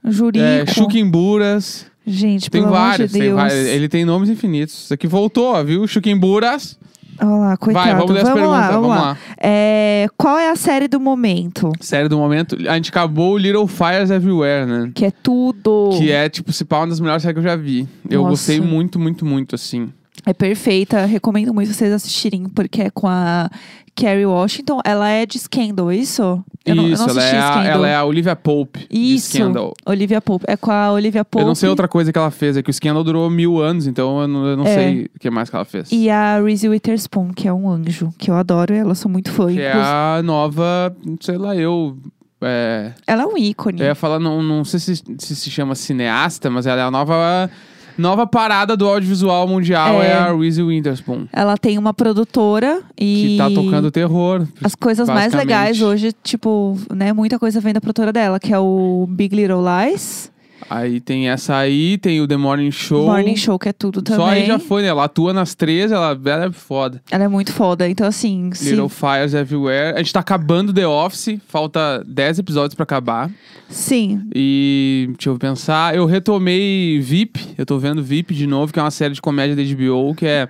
Jurico. 0.06 0.44
É, 0.44 0.66
Chuquimburas. 0.66 1.86
Gente, 2.08 2.50
tem 2.50 2.62
pelo 2.62 2.74
vários, 2.74 3.14
amor 3.14 3.14
de 3.14 3.20
Deus. 3.20 3.26
Tem 3.26 3.34
vários. 3.34 3.68
Ele 3.68 3.90
tem 3.90 4.06
nomes 4.06 4.30
infinitos. 4.30 4.86
Isso 4.86 4.94
aqui 4.94 5.06
voltou, 5.06 5.54
ó, 5.54 5.64
viu? 5.64 5.86
Chuquimburas. 5.86 6.80
Olha 7.22 7.36
lá, 7.36 7.58
coitado. 7.58 7.86
Vai, 7.86 7.96
vamos 7.96 8.12
ler 8.12 8.22
as 8.22 8.30
vamos 8.30 8.42
perguntas. 8.42 8.62
Lá, 8.62 8.72
vamos, 8.72 8.88
vamos 8.88 9.04
lá. 9.04 9.12
lá. 9.12 9.18
É, 9.38 10.08
qual 10.18 10.40
é 10.40 10.50
a 10.50 10.56
série 10.56 10.88
do 10.88 11.00
momento? 11.00 11.72
Série 11.80 12.10
do 12.10 12.18
momento? 12.18 12.58
A 12.68 12.76
gente 12.76 12.90
acabou 12.90 13.34
o 13.34 13.38
Little 13.38 13.68
Fires 13.68 14.10
Everywhere, 14.10 14.66
né? 14.66 14.92
Que 14.94 15.06
é 15.06 15.12
tudo. 15.12 15.92
Que 15.98 16.12
é, 16.12 16.28
tipo, 16.28 16.52
se 16.52 16.66
pá, 16.66 16.80
uma 16.80 16.88
das 16.88 17.00
melhores 17.00 17.22
séries 17.22 17.36
que 17.36 17.40
eu 17.40 17.50
já 17.50 17.56
vi. 17.56 17.88
Eu 18.10 18.22
Nossa. 18.22 18.32
gostei 18.32 18.60
muito, 18.60 19.00
muito, 19.00 19.26
muito, 19.26 19.56
assim. 19.56 19.92
É 20.26 20.34
perfeita, 20.34 21.06
recomendo 21.06 21.54
muito 21.54 21.74
vocês 21.74 21.92
assistirem, 21.92 22.48
porque 22.50 22.84
é 22.84 22.90
com 22.90 23.08
a 23.08 23.50
Kerry 23.96 24.26
Washington. 24.26 24.80
Ela 24.86 25.10
é 25.10 25.26
de 25.26 25.38
Scandal, 25.40 25.90
é 25.92 25.96
isso? 25.96 26.44
Eu 26.64 26.76
não, 26.76 26.88
eu 26.88 26.94
Isso, 26.94 27.08
não 27.08 27.10
ela 27.10 27.24
é, 27.24 27.40
a, 27.40 27.64
ela 27.66 27.88
é 27.90 27.96
a 27.96 28.04
Olivia 28.06 28.36
Pope 28.36 28.88
de 28.88 29.16
Isso, 29.16 29.36
Scandal. 29.36 29.74
Olivia 29.84 30.22
Pope. 30.22 30.46
É 30.48 30.56
com 30.56 30.70
a 30.72 30.92
Olivia 30.92 31.26
Pope. 31.26 31.42
Eu 31.44 31.48
não 31.48 31.56
sei 31.56 31.68
outra 31.68 31.88
coisa 31.88 32.14
que 32.14 32.18
ela 32.20 32.30
fez, 32.30 32.56
é 32.56 32.62
que 32.62 32.70
o 32.70 32.74
Scandal 32.74 33.04
durou 33.04 33.28
mil 33.32 33.60
anos, 33.60 33.88
então 33.88 34.22
eu 34.22 34.28
não, 34.28 34.46
eu 34.46 34.58
não 34.58 34.66
É. 34.68 34.76
sei 34.76 35.10
o 35.16 35.20
que 35.20 35.30
mais 35.32 35.50
que 35.50 35.56
ela 35.56 35.66
fez. 35.66 35.92
E 35.92 36.08
a 36.10 36.40
Reese 36.40 36.70
Witherspoon, 36.70 37.34
que 37.34 37.48
é 37.48 37.54
um 37.54 37.68
anjo, 37.70 38.14
que 38.20 38.30
eu 38.30 38.36
adoro 38.36 38.74
ela, 38.76 38.94
sou 38.94 39.10
muito 39.10 39.32
fã. 39.32 39.48
Que 39.52 39.60
é 39.60 39.70
inclusive. 39.70 39.92
a 39.92 40.22
nova, 40.24 40.96
sei 41.20 41.38
lá, 41.38 41.56
eu. 41.56 41.98
É, 42.44 42.94
Ela 43.06 43.24
é 43.24 43.26
um 43.28 43.38
ícone. 43.38 43.80
eu 43.80 43.86
ia 43.86 43.94
falar, 43.96 44.20
não, 44.20 44.42
não 44.42 44.64
sei 44.66 44.80
se, 44.80 44.96
se 44.96 45.36
se 45.36 45.50
chama 45.52 45.76
cineasta, 45.76 46.50
mas 46.50 46.66
ela 46.66 46.82
é 46.82 46.84
a 46.84 46.90
nova, 46.92 47.50
nova 47.98 48.26
parada 48.26 48.76
do 48.78 48.88
audiovisual 48.88 49.48
mundial, 49.48 50.02
É. 50.02 50.08
é, 50.08 50.14
a 50.14 50.34
Reese 50.36 50.62
Witherspoon. 50.62 51.26
Ela 51.32 51.58
tem 51.58 51.78
uma 51.78 51.94
produtora 51.94 52.82
e. 53.00 53.36
Que 53.36 53.38
tá 53.38 53.50
tocando 53.50 53.92
terror. 53.92 54.48
As 54.64 54.76
coisas 54.76 55.08
mais 55.08 55.34
legais 55.34 55.82
hoje, 55.82 56.14
tipo, 56.24 56.78
né, 56.94 57.14
muita 57.14 57.38
coisa 57.38 57.60
vem 57.60 57.74
da 57.74 57.82
produtora 57.82 58.12
dela, 58.14 58.40
que 58.40 58.54
é 58.54 58.60
o 58.60 59.06
Big 59.10 59.36
Little 59.36 59.62
Lies, 59.62 60.31
Aí 60.70 61.00
tem 61.00 61.30
essa 61.30 61.58
aí, 61.58 61.98
tem 61.98 62.22
o 62.22 62.28
The 62.28 62.38
Morning 62.38 62.72
Show. 62.72 63.06
Morning 63.06 63.36
Show, 63.36 63.58
que 63.60 63.70
é 63.70 63.74
tudo 63.74 64.02
também. 64.02 64.26
Só 64.26 64.32
aí 64.32 64.46
já 64.46 64.60
foi, 64.60 64.82
né? 64.82 64.88
Ela 64.88 65.06
atua 65.06 65.34
nas 65.34 65.56
três, 65.56 65.92
ela, 65.92 66.20
ela 66.26 66.46
é 66.46 66.52
foda. 66.52 67.02
Ela 67.12 67.26
é 67.26 67.28
muito 67.28 67.52
foda. 67.54 67.88
Então, 67.90 68.08
assim, 68.08 68.52
se... 68.54 68.70
Little 68.70 68.90
Fires 68.90 69.34
Everywhere. 69.34 69.96
A 69.96 69.98
gente 70.00 70.14
tá 70.14 70.20
acabando 70.20 70.74
The 70.74 70.88
Office, 70.88 71.40
falta 71.48 72.04
10 72.08 72.40
episódios 72.40 72.76
pra 72.76 72.84
acabar. 72.84 73.30
sim. 73.70 74.22
E 74.34 75.08
deixa 75.18 75.30
eu 75.30 75.38
pensar, 75.38 75.96
eu 75.96 76.06
retomei 76.06 77.00
VIP, 77.00 77.56
eu 77.58 77.66
tô 77.66 77.78
vendo 77.78 78.04
VIP 78.04 78.34
de 78.34 78.48
novo, 78.48 78.72
que 78.72 78.80
é 78.80 78.82
uma 78.82 78.92
série 78.92 79.14
de 79.14 79.22
comédia 79.22 79.56
da 79.56 79.64
HBO, 79.64 80.16
que 80.16 80.26
é 80.26 80.48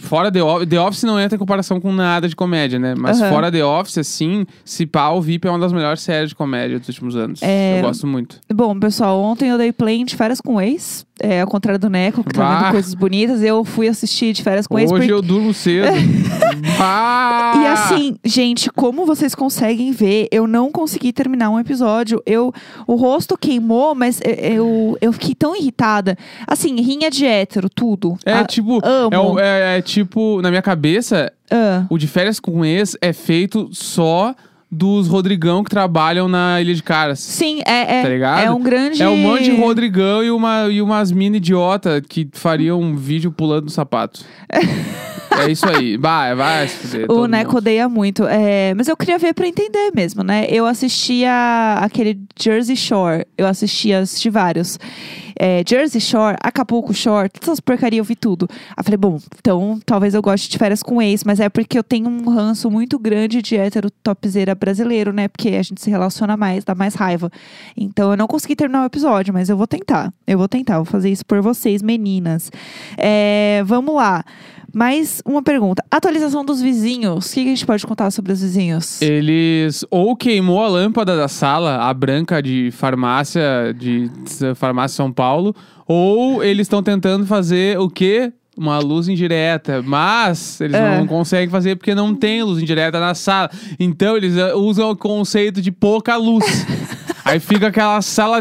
fora 0.00 0.30
The 0.30 0.42
Office, 0.42 0.68
The 0.68 0.80
Office 0.80 1.02
não 1.04 1.20
entra 1.20 1.36
em 1.36 1.38
comparação 1.38 1.80
com 1.80 1.92
nada 1.92 2.28
de 2.28 2.36
comédia, 2.36 2.78
né? 2.78 2.94
Mas 2.96 3.20
Aham. 3.20 3.30
fora 3.30 3.50
The 3.52 3.64
Office, 3.64 3.98
assim, 3.98 4.46
se 4.64 4.86
pá, 4.86 5.10
o 5.10 5.20
VIP 5.20 5.46
é 5.46 5.50
uma 5.50 5.58
das 5.58 5.72
melhores 5.72 6.00
séries 6.02 6.30
de 6.30 6.34
comédia 6.34 6.78
dos 6.78 6.88
últimos 6.88 7.16
anos. 7.16 7.42
É. 7.42 7.78
Eu 7.78 7.82
gosto 7.82 8.06
muito. 8.06 8.38
Bom, 8.52 8.78
pessoal, 8.78 9.20
ontem 9.22 9.48
eu 9.50 9.58
dei 9.58 9.72
play 9.72 10.04
de 10.04 10.16
férias 10.16 10.40
com 10.40 10.54
o 10.56 10.60
ex. 10.60 11.04
É, 11.24 11.40
ao 11.42 11.46
contrário 11.46 11.78
do 11.78 11.88
Neco, 11.88 12.24
que 12.24 12.32
tá 12.34 12.62
vendo 12.62 12.70
coisas 12.72 12.94
bonitas. 12.94 13.42
Eu 13.44 13.64
fui 13.64 13.86
assistir 13.86 14.32
de 14.32 14.42
férias 14.42 14.66
com 14.66 14.74
o 14.74 14.78
ex. 14.78 14.90
Hoje 14.90 15.02
porque- 15.02 15.12
eu 15.12 15.22
durmo 15.22 15.54
cedo. 15.54 15.86
E 16.82 17.66
assim, 17.66 18.16
gente, 18.24 18.70
como 18.70 19.06
vocês 19.06 19.34
conseguem 19.34 19.92
ver, 19.92 20.26
eu 20.32 20.46
não 20.46 20.70
consegui 20.70 21.12
terminar 21.12 21.50
um 21.50 21.58
episódio. 21.58 22.20
Eu, 22.26 22.52
o 22.86 22.94
rosto 22.96 23.36
queimou, 23.38 23.94
mas 23.94 24.20
eu, 24.24 24.96
eu, 25.00 25.12
fiquei 25.12 25.34
tão 25.34 25.54
irritada. 25.54 26.16
Assim, 26.46 26.74
rinha 26.80 27.10
de 27.10 27.24
hétero, 27.24 27.68
tudo. 27.68 28.16
É 28.24 28.32
Ah, 28.34 28.44
tipo, 28.44 28.80
amo. 28.84 29.38
é, 29.38 29.74
é- 29.74 29.78
é 29.78 29.81
tipo, 29.82 30.40
na 30.40 30.48
minha 30.50 30.62
cabeça, 30.62 31.32
ah, 31.50 31.84
o 31.90 31.98
de 31.98 32.06
férias 32.06 32.40
com 32.40 32.64
ex 32.64 32.96
é 33.00 33.12
feito 33.12 33.68
só 33.72 34.34
dos 34.70 35.06
Rodrigão 35.06 35.62
que 35.62 35.68
trabalham 35.68 36.26
na 36.28 36.58
Ilha 36.58 36.74
de 36.74 36.82
Caras. 36.82 37.20
sim, 37.20 37.60
é, 37.66 37.98
é, 37.98 38.02
Tá 38.02 38.08
ligado? 38.08 38.40
é 38.46 38.50
um 38.50 38.62
grande. 38.62 39.02
É 39.02 39.08
um 39.08 39.18
monte 39.18 39.44
de 39.44 39.50
Rodrigão 39.50 40.24
e, 40.24 40.30
uma, 40.30 40.68
e 40.68 40.80
umas 40.80 41.12
mina 41.12 41.36
idiota 41.36 42.00
que 42.00 42.26
fariam 42.32 42.80
um 42.80 42.96
vídeo 42.96 43.30
pulando 43.30 43.64
no 43.64 43.70
sapato. 43.70 44.24
é 45.40 45.50
isso 45.50 45.68
aí. 45.68 45.96
Vai, 45.96 46.34
vai 46.34 46.68
se 46.68 46.76
fuder. 46.76 47.04
O 47.04 47.08
todo 47.08 47.28
Neco 47.28 47.48
mundo. 47.50 47.58
odeia 47.58 47.88
muito. 47.88 48.24
É, 48.26 48.74
mas 48.74 48.88
eu 48.88 48.96
queria 48.96 49.18
ver 49.18 49.34
pra 49.34 49.46
entender 49.46 49.90
mesmo, 49.94 50.22
né? 50.22 50.46
Eu 50.48 50.66
assistia 50.66 51.32
aquele 51.80 52.18
Jersey 52.38 52.76
Shore. 52.76 53.26
Eu 53.36 53.46
assistia, 53.46 54.00
assisti 54.00 54.30
vários. 54.30 54.78
é, 55.38 55.62
Jersey 55.66 56.00
Shore, 56.00 56.36
Acapulco 56.42 56.92
Shore, 56.94 57.28
todas 57.28 57.48
essas 57.48 57.60
porcarias 57.60 57.98
eu 57.98 58.04
vi 58.04 58.14
tudo. 58.14 58.46
Aí 58.76 58.84
falei, 58.84 58.96
bom, 58.98 59.18
então 59.38 59.80
talvez 59.84 60.14
eu 60.14 60.22
goste 60.22 60.48
de 60.48 60.58
férias 60.58 60.82
com 60.82 61.00
ex, 61.02 61.24
mas 61.24 61.40
é 61.40 61.48
porque 61.48 61.78
eu 61.78 61.82
tenho 61.82 62.08
um 62.08 62.28
ranço 62.28 62.70
muito 62.70 62.98
grande 62.98 63.42
de 63.42 63.56
hétero 63.56 63.90
topzera 64.02 64.54
brasileiro, 64.54 65.12
né? 65.12 65.28
Porque 65.28 65.48
a 65.48 65.62
gente 65.62 65.80
se 65.80 65.90
relaciona 65.90 66.36
mais, 66.36 66.64
dá 66.64 66.74
mais 66.74 66.94
raiva. 66.94 67.30
Então 67.76 68.10
eu 68.10 68.16
não 68.16 68.26
consegui 68.26 68.54
terminar 68.54 68.82
o 68.82 68.86
episódio, 68.86 69.32
mas 69.34 69.48
eu 69.48 69.56
vou 69.56 69.66
tentar. 69.66 70.12
Eu 70.26 70.38
vou 70.38 70.48
tentar, 70.48 70.76
vou 70.76 70.84
fazer 70.84 71.10
isso 71.10 71.24
por 71.26 71.40
vocês, 71.40 71.82
meninas. 71.82 72.50
É, 72.96 73.62
vamos 73.64 73.94
lá. 73.94 74.22
Mais 74.74 75.20
uma 75.26 75.42
pergunta. 75.42 75.84
Atualização 75.90 76.44
dos 76.44 76.62
vizinhos. 76.62 77.30
O 77.30 77.34
que 77.34 77.40
a 77.40 77.44
gente 77.44 77.66
pode 77.66 77.86
contar 77.86 78.10
sobre 78.10 78.32
os 78.32 78.40
vizinhos? 78.40 79.00
Eles 79.02 79.84
ou 79.90 80.16
queimou 80.16 80.62
a 80.64 80.68
lâmpada 80.68 81.16
da 81.16 81.28
sala, 81.28 81.76
a 81.88 81.92
branca 81.92 82.42
de 82.42 82.70
farmácia 82.72 83.74
de 83.78 84.10
farmácia 84.54 84.96
São 84.96 85.12
Paulo, 85.12 85.54
ou 85.86 86.42
eles 86.42 86.64
estão 86.66 86.82
tentando 86.82 87.26
fazer 87.26 87.78
o 87.78 87.88
quê? 87.90 88.32
Uma 88.56 88.78
luz 88.78 89.08
indireta, 89.08 89.82
mas 89.82 90.60
eles 90.60 90.76
É. 90.76 90.98
não 90.98 91.06
conseguem 91.06 91.48
fazer 91.48 91.76
porque 91.76 91.94
não 91.94 92.14
tem 92.14 92.42
luz 92.42 92.62
indireta 92.62 92.98
na 93.00 93.14
sala. 93.14 93.50
Então 93.78 94.16
eles 94.16 94.36
eh, 94.36 94.54
usam 94.54 94.90
o 94.90 94.96
conceito 94.96 95.60
de 95.60 95.70
pouca 95.72 96.16
luz. 96.16 96.44
Aí 97.24 97.38
fica 97.40 97.68
aquela 97.68 98.00
sala 98.02 98.40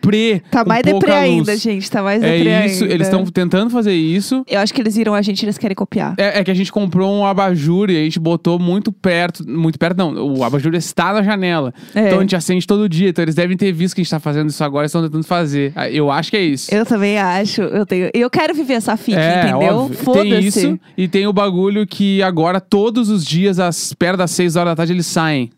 deprê. 0.00 0.42
Tá 0.50 0.64
mais 0.64 0.82
deprê 0.82 1.10
luz. 1.12 1.22
ainda, 1.22 1.56
gente. 1.56 1.90
Tá 1.90 2.02
mais 2.02 2.22
É 2.22 2.36
deprê 2.38 2.66
isso, 2.66 2.82
ainda. 2.84 2.94
eles 2.94 3.06
estão 3.06 3.24
tentando 3.26 3.70
fazer 3.70 3.92
isso. 3.94 4.44
Eu 4.48 4.60
acho 4.60 4.72
que 4.72 4.80
eles 4.80 4.96
viram 4.96 5.14
a 5.14 5.22
gente 5.22 5.42
e 5.42 5.44
eles 5.46 5.58
querem 5.58 5.74
copiar. 5.74 6.14
É, 6.18 6.40
é 6.40 6.44
que 6.44 6.50
a 6.50 6.54
gente 6.54 6.72
comprou 6.72 7.12
um 7.12 7.24
abajur 7.26 7.90
e 7.90 7.96
a 7.96 8.02
gente 8.04 8.18
botou 8.18 8.58
muito 8.58 8.90
perto. 8.92 9.48
Muito 9.48 9.78
perto, 9.78 9.96
não. 9.98 10.34
O 10.36 10.44
abajur 10.44 10.74
está 10.74 11.12
na 11.12 11.22
janela. 11.22 11.72
É. 11.94 12.06
Então 12.06 12.18
a 12.18 12.22
gente 12.22 12.36
acende 12.36 12.66
todo 12.66 12.88
dia. 12.88 13.08
Então 13.10 13.22
eles 13.22 13.34
devem 13.34 13.56
ter 13.56 13.72
visto 13.72 13.94
que 13.94 14.00
a 14.00 14.04
gente 14.04 14.10
tá 14.10 14.20
fazendo 14.20 14.48
isso 14.48 14.62
agora 14.64 14.84
e 14.84 14.86
estão 14.86 15.02
tentando 15.02 15.24
fazer. 15.24 15.72
Ah, 15.76 15.88
Eu 15.90 16.10
acho 16.10 16.30
que 16.30 16.36
é 16.36 16.42
isso. 16.42 16.74
Eu 16.74 16.84
também 16.86 17.18
acho. 17.18 17.60
Eu 17.62 17.84
tenho. 17.86 18.10
Eu 18.14 18.30
quero 18.30 18.54
viver 18.54 18.74
essa 18.74 18.96
fica, 18.96 19.20
é, 19.20 19.48
entendeu? 19.48 19.76
óbvio. 19.76 19.96
Tem 19.96 20.04
Foda-se. 20.04 20.46
isso 20.46 20.80
e 20.96 21.08
tem 21.08 21.26
o 21.26 21.32
bagulho 21.32 21.86
que 21.86 22.22
agora 22.22 22.60
todos 22.60 23.08
os 23.08 23.24
dias, 23.24 23.58
às 23.58 23.92
perto 23.92 24.18
das 24.18 24.30
6 24.32 24.56
horas 24.56 24.72
da 24.72 24.76
tarde, 24.76 24.92
eles 24.92 25.06
saem. 25.06 25.50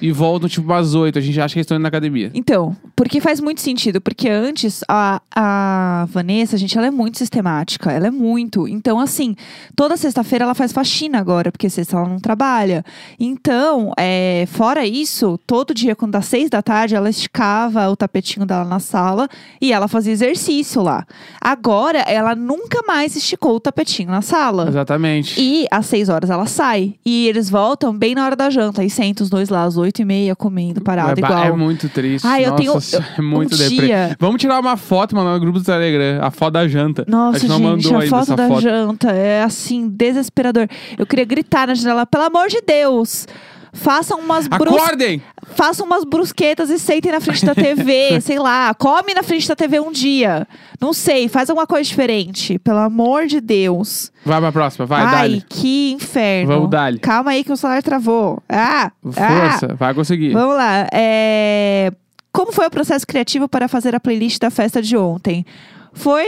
E 0.00 0.12
voltam 0.12 0.48
tipo 0.48 0.72
às 0.72 0.94
8. 0.94 1.18
A 1.18 1.22
gente 1.22 1.40
acha 1.40 1.52
que 1.52 1.58
eles 1.58 1.64
estão 1.64 1.76
indo 1.76 1.82
na 1.82 1.88
academia. 1.88 2.30
Então, 2.34 2.76
porque 2.94 3.20
faz 3.20 3.40
muito 3.40 3.60
sentido. 3.60 4.00
Porque 4.00 4.28
antes, 4.28 4.82
a, 4.88 5.20
a 5.34 6.06
Vanessa, 6.10 6.56
gente, 6.56 6.76
ela 6.76 6.86
é 6.86 6.90
muito 6.90 7.18
sistemática. 7.18 7.90
Ela 7.90 8.08
é 8.08 8.10
muito. 8.10 8.68
Então, 8.68 8.98
assim, 8.98 9.34
toda 9.74 9.96
sexta-feira 9.96 10.44
ela 10.44 10.54
faz 10.54 10.72
faxina 10.72 11.18
agora, 11.18 11.50
porque 11.50 11.68
sexta 11.68 11.96
ela 11.96 12.08
não 12.08 12.18
trabalha. 12.18 12.84
Então, 13.18 13.92
é, 13.98 14.44
fora 14.48 14.86
isso, 14.86 15.38
todo 15.46 15.74
dia, 15.74 15.96
quando 15.96 16.12
dá 16.12 16.22
seis 16.22 16.50
da 16.50 16.62
tarde, 16.62 16.94
ela 16.94 17.10
esticava 17.10 17.88
o 17.88 17.96
tapetinho 17.96 18.46
dela 18.46 18.64
na 18.64 18.78
sala 18.78 19.28
e 19.60 19.72
ela 19.72 19.88
fazia 19.88 20.12
exercício 20.12 20.82
lá. 20.82 21.06
Agora, 21.40 22.00
ela 22.00 22.34
nunca 22.34 22.82
mais 22.86 23.16
esticou 23.16 23.56
o 23.56 23.60
tapetinho 23.60 24.10
na 24.10 24.22
sala. 24.22 24.68
Exatamente. 24.68 25.40
E 25.40 25.66
às 25.70 25.86
seis 25.86 26.08
horas 26.08 26.30
ela 26.30 26.46
sai. 26.46 26.94
E 27.04 27.28
eles 27.28 27.48
voltam 27.50 27.96
bem 27.96 28.14
na 28.14 28.24
hora 28.24 28.36
da 28.36 28.50
janta. 28.50 28.84
E 28.84 28.90
sentam 28.90 29.24
os 29.24 29.30
dois 29.30 29.48
lá, 29.48 29.68
oito 29.80 30.00
e 30.02 30.04
meia, 30.04 30.36
comendo, 30.36 30.80
parado, 30.80 31.20
é, 31.20 31.24
igual. 31.24 31.44
é 31.44 31.52
muito 31.52 31.88
triste. 31.88 32.24
Eu 32.26 32.50
Nossa, 32.50 32.56
tenho- 32.56 32.80
senhora, 32.80 33.08
é 33.18 33.22
muito 33.22 33.54
um 33.54 33.56
dia- 33.68 34.16
Vamos 34.18 34.40
tirar 34.40 34.60
uma 34.60 34.76
foto 34.76 35.14
mandar 35.16 35.32
no 35.32 35.40
grupo 35.40 35.58
do 35.58 35.64
Telegram. 35.64 36.24
A 36.24 36.30
foto 36.30 36.52
da 36.54 36.68
janta. 36.68 37.04
Nossa, 37.08 37.36
a 37.36 37.40
gente 37.40 37.48
não 37.50 37.60
mandou 37.60 37.96
a 37.96 38.02
foto 38.06 38.36
da 38.36 38.48
foto. 38.48 38.60
janta 38.60 39.10
é 39.10 39.42
assim, 39.42 39.88
desesperador. 39.88 40.66
Eu 40.98 41.06
queria 41.06 41.24
gritar 41.24 41.66
na 41.66 41.74
janela, 41.74 42.06
pelo 42.06 42.24
amor 42.24 42.48
de 42.48 42.60
Deus! 42.60 43.26
Façam 43.72 44.18
umas, 44.20 44.48
brus... 44.48 44.74
Acordem! 44.74 45.22
Façam 45.54 45.86
umas 45.86 46.04
brusquetas 46.04 46.70
e 46.70 46.78
sentem 46.78 47.12
na 47.12 47.20
frente 47.20 47.44
da 47.44 47.54
TV, 47.54 48.20
sei 48.22 48.38
lá. 48.38 48.74
Come 48.74 49.14
na 49.14 49.22
frente 49.22 49.46
da 49.48 49.54
TV 49.54 49.80
um 49.80 49.92
dia. 49.92 50.46
Não 50.80 50.92
sei, 50.92 51.28
faz 51.28 51.50
alguma 51.50 51.66
coisa 51.66 51.88
diferente. 51.88 52.58
Pelo 52.58 52.78
amor 52.78 53.26
de 53.26 53.40
Deus. 53.40 54.10
Vai 54.24 54.40
pra 54.40 54.52
próxima, 54.52 54.86
vai, 54.86 55.02
Ai, 55.02 55.10
dale. 55.10 55.44
que 55.48 55.92
inferno. 55.92 56.52
Vamos, 56.52 56.70
dale. 56.70 56.98
Calma 56.98 57.30
aí 57.30 57.44
que 57.44 57.52
o 57.52 57.56
celular 57.56 57.82
travou. 57.82 58.42
Ah! 58.48 58.90
ah. 59.16 59.50
Força, 59.50 59.74
vai 59.74 59.94
conseguir. 59.94 60.32
Vamos 60.32 60.56
lá. 60.56 60.86
É, 60.92 61.92
Como 62.32 62.52
foi 62.52 62.66
o 62.66 62.70
processo 62.70 63.06
criativo 63.06 63.48
para 63.48 63.68
fazer 63.68 63.94
a 63.94 64.00
playlist 64.00 64.40
da 64.40 64.50
festa 64.50 64.82
de 64.82 64.96
ontem? 64.96 65.44
Foi 65.92 66.24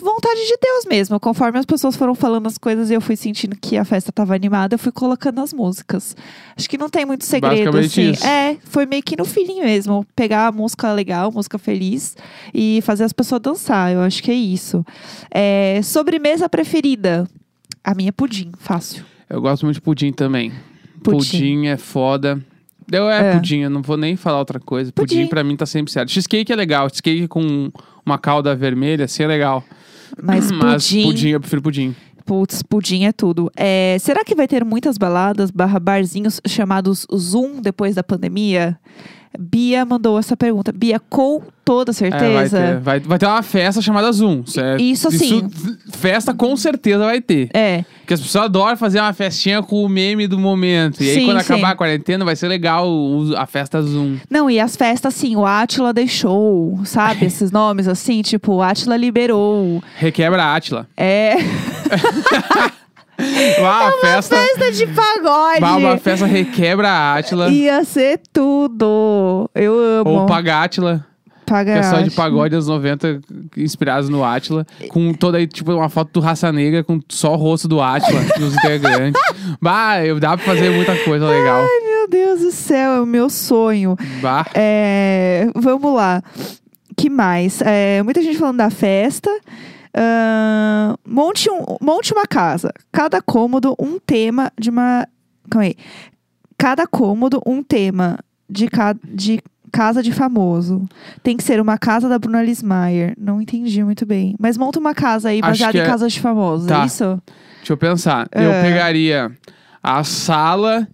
vontade 0.00 0.40
de 0.46 0.56
Deus 0.60 0.84
mesmo. 0.88 1.18
Conforme 1.20 1.58
as 1.58 1.66
pessoas 1.66 1.96
foram 1.96 2.14
falando 2.14 2.46
as 2.46 2.56
coisas 2.58 2.90
e 2.90 2.94
eu 2.94 3.00
fui 3.00 3.16
sentindo 3.16 3.56
que 3.60 3.76
a 3.76 3.84
festa 3.84 4.10
estava 4.10 4.34
animada, 4.34 4.74
eu 4.74 4.78
fui 4.78 4.92
colocando 4.92 5.40
as 5.40 5.52
músicas. 5.52 6.16
Acho 6.56 6.68
que 6.68 6.78
não 6.78 6.88
tem 6.88 7.04
muito 7.04 7.24
segredo, 7.24 7.76
assim. 7.78 8.10
isso. 8.12 8.26
É, 8.26 8.56
foi 8.64 8.86
meio 8.86 9.02
que 9.02 9.16
no 9.16 9.24
feeling 9.24 9.60
mesmo. 9.60 10.06
Pegar 10.16 10.46
a 10.48 10.52
música 10.52 10.92
legal, 10.92 11.30
música 11.32 11.58
feliz 11.58 12.16
e 12.54 12.80
fazer 12.82 13.04
as 13.04 13.12
pessoas 13.12 13.40
dançar. 13.40 13.92
Eu 13.92 14.00
acho 14.00 14.22
que 14.22 14.30
é 14.30 14.34
isso. 14.34 14.84
É, 15.30 15.80
Sobremesa 15.82 16.48
preferida? 16.48 17.28
A 17.84 17.94
minha 17.94 18.08
é 18.08 18.12
pudim, 18.12 18.50
fácil. 18.58 19.04
Eu 19.28 19.40
gosto 19.40 19.64
muito 19.64 19.74
de 19.76 19.80
pudim 19.82 20.12
também. 20.12 20.52
Pudim. 21.02 21.18
Pudim, 21.18 21.66
é 21.66 21.76
foda. 21.76 22.42
Eu 22.90 23.08
é, 23.10 23.30
É. 23.30 23.32
pudim, 23.34 23.58
eu 23.60 23.70
não 23.70 23.82
vou 23.82 23.96
nem 23.98 24.16
falar 24.16 24.38
outra 24.38 24.58
coisa. 24.58 24.90
Pudim, 24.92 25.16
Pudim. 25.16 25.26
pra 25.28 25.44
mim 25.44 25.56
tá 25.56 25.66
sempre 25.66 25.92
certo. 25.92 26.10
Cheesecake 26.10 26.50
é 26.50 26.56
legal, 26.56 26.88
cheesecake 26.88 27.28
com 27.28 27.70
uma 28.04 28.18
calda 28.18 28.56
vermelha, 28.56 29.04
assim 29.04 29.22
é 29.22 29.26
legal. 29.26 29.62
Mas, 30.20 30.50
Mas 30.52 30.88
pudim, 30.88 31.02
pudim, 31.04 31.28
eu 31.28 31.40
prefiro 31.40 31.62
pudim. 31.62 31.94
Putz, 32.24 32.62
pudim 32.62 33.04
é 33.04 33.12
tudo. 33.12 33.50
É, 33.56 33.96
será 34.00 34.22
que 34.22 34.34
vai 34.34 34.46
ter 34.46 34.64
muitas 34.64 34.98
baladas 34.98 35.50
barra 35.50 35.80
barzinhos 35.80 36.40
chamados 36.46 37.06
Zoom 37.14 37.62
depois 37.62 37.94
da 37.94 38.02
pandemia? 38.02 38.78
Bia 39.38 39.84
mandou 39.84 40.18
essa 40.18 40.36
pergunta. 40.36 40.72
Bia, 40.72 41.00
com 41.08 41.42
toda 41.64 41.90
É, 41.90 41.94
vai, 41.94 42.10
certeza. 42.48 42.58
ter, 42.58 42.80
vai, 42.80 43.00
vai 43.00 43.18
ter 43.18 43.26
uma 43.26 43.42
festa 43.42 43.82
chamada 43.82 44.10
Zoom. 44.12 44.46
certo? 44.46 44.80
Isso 44.82 45.10
sim. 45.10 45.48
festa 45.92 46.32
com 46.32 46.56
certeza 46.56 47.04
vai 47.04 47.20
ter. 47.20 47.50
É, 47.52 47.84
Porque 48.00 48.14
as 48.14 48.20
pessoas 48.20 48.44
adoram 48.46 48.76
fazer 48.76 49.00
uma 49.00 49.12
festinha 49.12 49.62
com 49.62 49.84
o 49.84 49.88
meme 49.88 50.26
do 50.26 50.38
momento. 50.38 51.02
E 51.02 51.10
aí, 51.10 51.14
Sim, 51.16 51.24
quando 51.26 51.40
sim. 51.42 51.52
acabar 51.52 51.70
a 51.72 51.76
quarentena, 51.76 52.24
vai 52.24 52.36
ser 52.36 52.48
legal 52.48 52.88
a 53.36 53.44
festa 53.46 53.82
Zoom. 53.82 54.16
não, 54.30 54.48
e 54.50 54.58
as 54.58 54.76
festas 54.76 55.14
assim, 55.14 55.36
o 55.36 55.44
Átila 55.44 55.92
deixou, 55.92 56.80
sabe? 56.84 57.26
Esses 57.26 57.50
nomes 57.50 57.86
assim, 57.86 58.22
tipo, 58.22 58.54
o 58.54 58.62
Átila 58.62 58.96
liberou. 58.96 59.82
Requebra 59.96 60.42
a 60.42 60.54
Átila. 60.54 60.88
É. 60.96 61.34
Vá, 63.60 63.88
a 63.88 63.92
festa. 64.00 64.36
Festa 64.36 64.72
de 64.72 64.86
pagode. 64.86 65.64
Uma 65.64 65.98
festa 65.98 66.26
requebra 66.26 66.88
a 66.88 67.14
Átila. 67.16 67.48
Ia 67.48 67.84
ser 67.84 68.20
tudo. 68.32 69.50
Eu 69.54 69.78
amo. 69.78 70.10
Ou 70.10 70.26
Paga 70.26 70.62
Átila. 70.62 71.04
Paga 71.44 71.72
Que 71.72 71.78
é 71.78 71.82
só 71.82 72.00
de 72.00 72.10
pagode 72.10 72.54
anos 72.54 72.68
90, 72.68 73.20
inspirados 73.56 74.08
no 74.08 74.22
Átila. 74.22 74.66
Com 74.90 75.12
toda 75.14 75.38
aí, 75.38 75.46
tipo, 75.46 75.72
uma 75.72 75.88
foto 75.88 76.12
do 76.12 76.20
Raça 76.20 76.52
Negra 76.52 76.84
com 76.84 77.00
só 77.08 77.32
o 77.32 77.36
rosto 77.36 77.66
do 77.66 77.80
Átila 77.80 78.20
nos 78.38 78.54
integrantes. 78.54 79.20
Bah, 79.60 80.04
eu 80.04 80.20
dá 80.20 80.36
pra 80.36 80.44
fazer 80.44 80.70
muita 80.70 80.94
coisa 80.98 81.26
legal. 81.26 81.64
Meu 81.84 82.08
Deus 82.08 82.40
do 82.40 82.50
céu, 82.52 82.92
é 82.92 83.00
o 83.00 83.06
meu 83.06 83.30
sonho. 83.30 83.96
Bah. 84.20 84.46
É, 84.54 85.48
vamos 85.56 85.92
lá. 85.94 86.22
que 86.96 87.08
mais? 87.08 87.60
É, 87.62 88.02
muita 88.02 88.22
gente 88.22 88.38
falando 88.38 88.58
da 88.58 88.70
festa. 88.70 89.30
Monte, 91.06 91.50
um, 91.50 91.76
monte 91.80 92.12
uma 92.12 92.26
casa. 92.26 92.72
Cada 92.92 93.20
cômodo, 93.20 93.74
um 93.78 93.98
tema 93.98 94.52
de 94.58 94.70
uma. 94.70 95.06
Calma 95.50 95.64
aí. 95.66 95.74
Cada 96.56 96.86
cômodo, 96.86 97.40
um 97.46 97.62
tema 97.62 98.18
de, 98.48 98.68
ca, 98.68 98.94
de 99.04 99.40
casa 99.72 100.02
de 100.02 100.12
famoso. 100.12 100.86
Tem 101.22 101.36
que 101.36 101.42
ser 101.44 101.60
uma 101.60 101.78
casa 101.78 102.08
da 102.08 102.18
Bruna 102.18 102.42
Lismayer. 102.42 103.14
Não 103.18 103.40
entendi 103.40 103.82
muito 103.84 104.04
bem. 104.04 104.34
Mas 104.38 104.56
monta 104.56 104.78
uma 104.78 104.94
casa 104.94 105.28
aí 105.28 105.40
baseada 105.40 105.78
em 105.78 105.80
é- 105.80 105.86
casas 105.86 106.12
de 106.12 106.20
famosos. 106.20 106.66
Tá. 106.66 106.82
É 106.82 106.86
isso? 106.86 107.22
Deixa 107.58 107.72
eu 107.72 107.76
pensar. 107.76 108.28
Eu 108.32 108.52
É. 108.52 108.62
pegaria 108.62 109.30
a 109.82 110.02
sala 110.04 110.86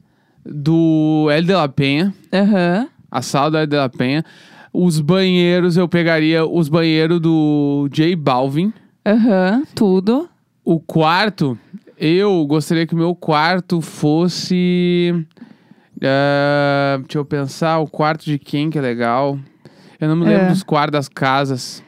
do 0.45 1.29
L 1.31 1.47
de 1.47 1.53
la 1.55 1.69
Penha. 1.69 2.13
Aham. 2.33 2.89
A 3.11 3.23
sala 3.23 3.51
do 3.51 3.57
L 3.59 3.67
de 3.67 3.77
la 3.77 3.89
Penha. 3.89 4.25
Os 4.73 5.01
banheiros, 5.01 5.77
eu 5.77 5.89
pegaria 5.89 6.45
os 6.45 6.69
banheiros 6.69 7.21
do 7.21 7.89
J 7.93 8.15
Balvin. 8.17 8.73
Aham. 9.05 9.65
Tudo. 9.75 10.29
O 10.65 10.81
quarto, 10.81 11.59
eu 11.99 12.45
gostaria 12.47 12.87
que 12.87 12.95
o 12.95 12.99
meu 12.99 13.15
quarto 13.15 13.81
fosse. 13.81 15.13
ah, 16.03 16.99
deixa 17.01 17.19
eu 17.19 17.25
pensar, 17.25 17.79
o 17.79 17.87
quarto 17.87 18.25
de 18.25 18.39
quem 18.39 18.71
que 18.71 18.79
é 18.79 18.81
legal. 18.83 19.39
Eu 20.01 20.09
não 20.09 20.17
me 20.17 20.25
lembro 20.25 20.47
É. 20.47 20.49
dos 20.49 20.63
quartos 20.63 20.93
das 20.93 21.09
casas. 21.09 21.83